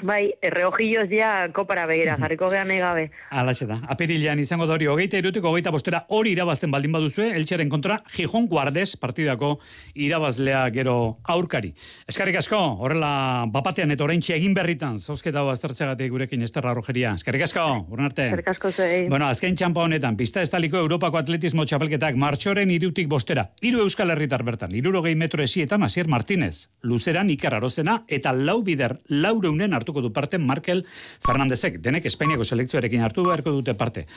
bai, 0.01 0.33
erreojilloz 0.43 1.07
ja 1.11 1.47
kopara 1.53 1.85
begira, 1.89 2.15
jarriko 2.19 2.49
gehan 2.51 2.67
nahi 2.71 2.79
gabe. 2.81 3.03
Alaxe 3.31 3.67
da. 3.69 3.79
Apirilean 3.93 4.39
izango 4.41 4.65
da 4.67 4.75
hori 4.75 4.87
hogeita 4.89 5.19
irutik, 5.19 5.45
hogeita 5.45 5.71
bostera 5.71 6.03
hori 6.09 6.33
irabazten 6.35 6.71
baldin 6.73 6.91
baduzue, 6.95 7.29
eltseren 7.37 7.69
kontra 7.71 7.99
Gijon 8.11 8.47
Guardes 8.51 8.95
partidako 8.99 9.55
irabazlea 9.93 10.65
gero 10.75 10.95
aurkari. 11.23 11.73
Eskarrik 12.09 12.39
asko, 12.41 12.59
horrela 12.83 13.45
bapatean 13.53 13.93
eta 13.95 14.05
oraintxe 14.07 14.35
egin 14.35 14.55
berritan, 14.57 14.99
zauzketa 14.99 15.43
hau 15.43 15.51
aztertzegatik 15.53 16.11
gurekin 16.11 16.43
esterra 16.43 16.73
rojeria. 16.75 17.13
Eskarrik 17.19 17.45
asko, 17.47 17.67
urren 17.89 18.09
arte. 18.09 18.27
Eskerrik 18.27 18.51
asko 18.55 18.73
zei. 18.73 19.07
Bueno, 19.13 19.29
azken 19.31 19.55
txampa 19.55 19.85
honetan, 19.87 20.17
pista 20.19 20.43
estaliko 20.43 20.81
Europako 20.81 21.21
atletismo 21.21 21.65
txapelketak 21.69 22.19
martxoren 22.19 22.71
irutik 22.73 23.07
bostera. 23.11 23.49
Hiru 23.61 23.85
euskal 23.85 24.11
herritar 24.11 24.43
bertan, 24.43 24.75
irurogei 24.75 25.15
metro 25.15 25.43
esietan 25.43 25.83
Asier 25.83 26.09
Martínez, 26.11 26.69
luzeran 26.81 27.29
Iker 27.29 27.55
Arozena 27.59 28.01
eta 28.07 28.33
lau 28.33 28.61
bider 28.65 28.97
laureunen 29.07 29.73
hartuko 29.83 30.01
du 30.01 30.11
parte 30.15 30.39
Markel 30.39 30.85
Fernandezek. 31.25 31.79
Denek 31.83 32.07
Espainiako 32.09 32.47
selekzioarekin 32.47 33.03
hartu 33.03 33.27
beharko 33.27 33.53
dute 33.59 33.75
parte. 33.77 34.07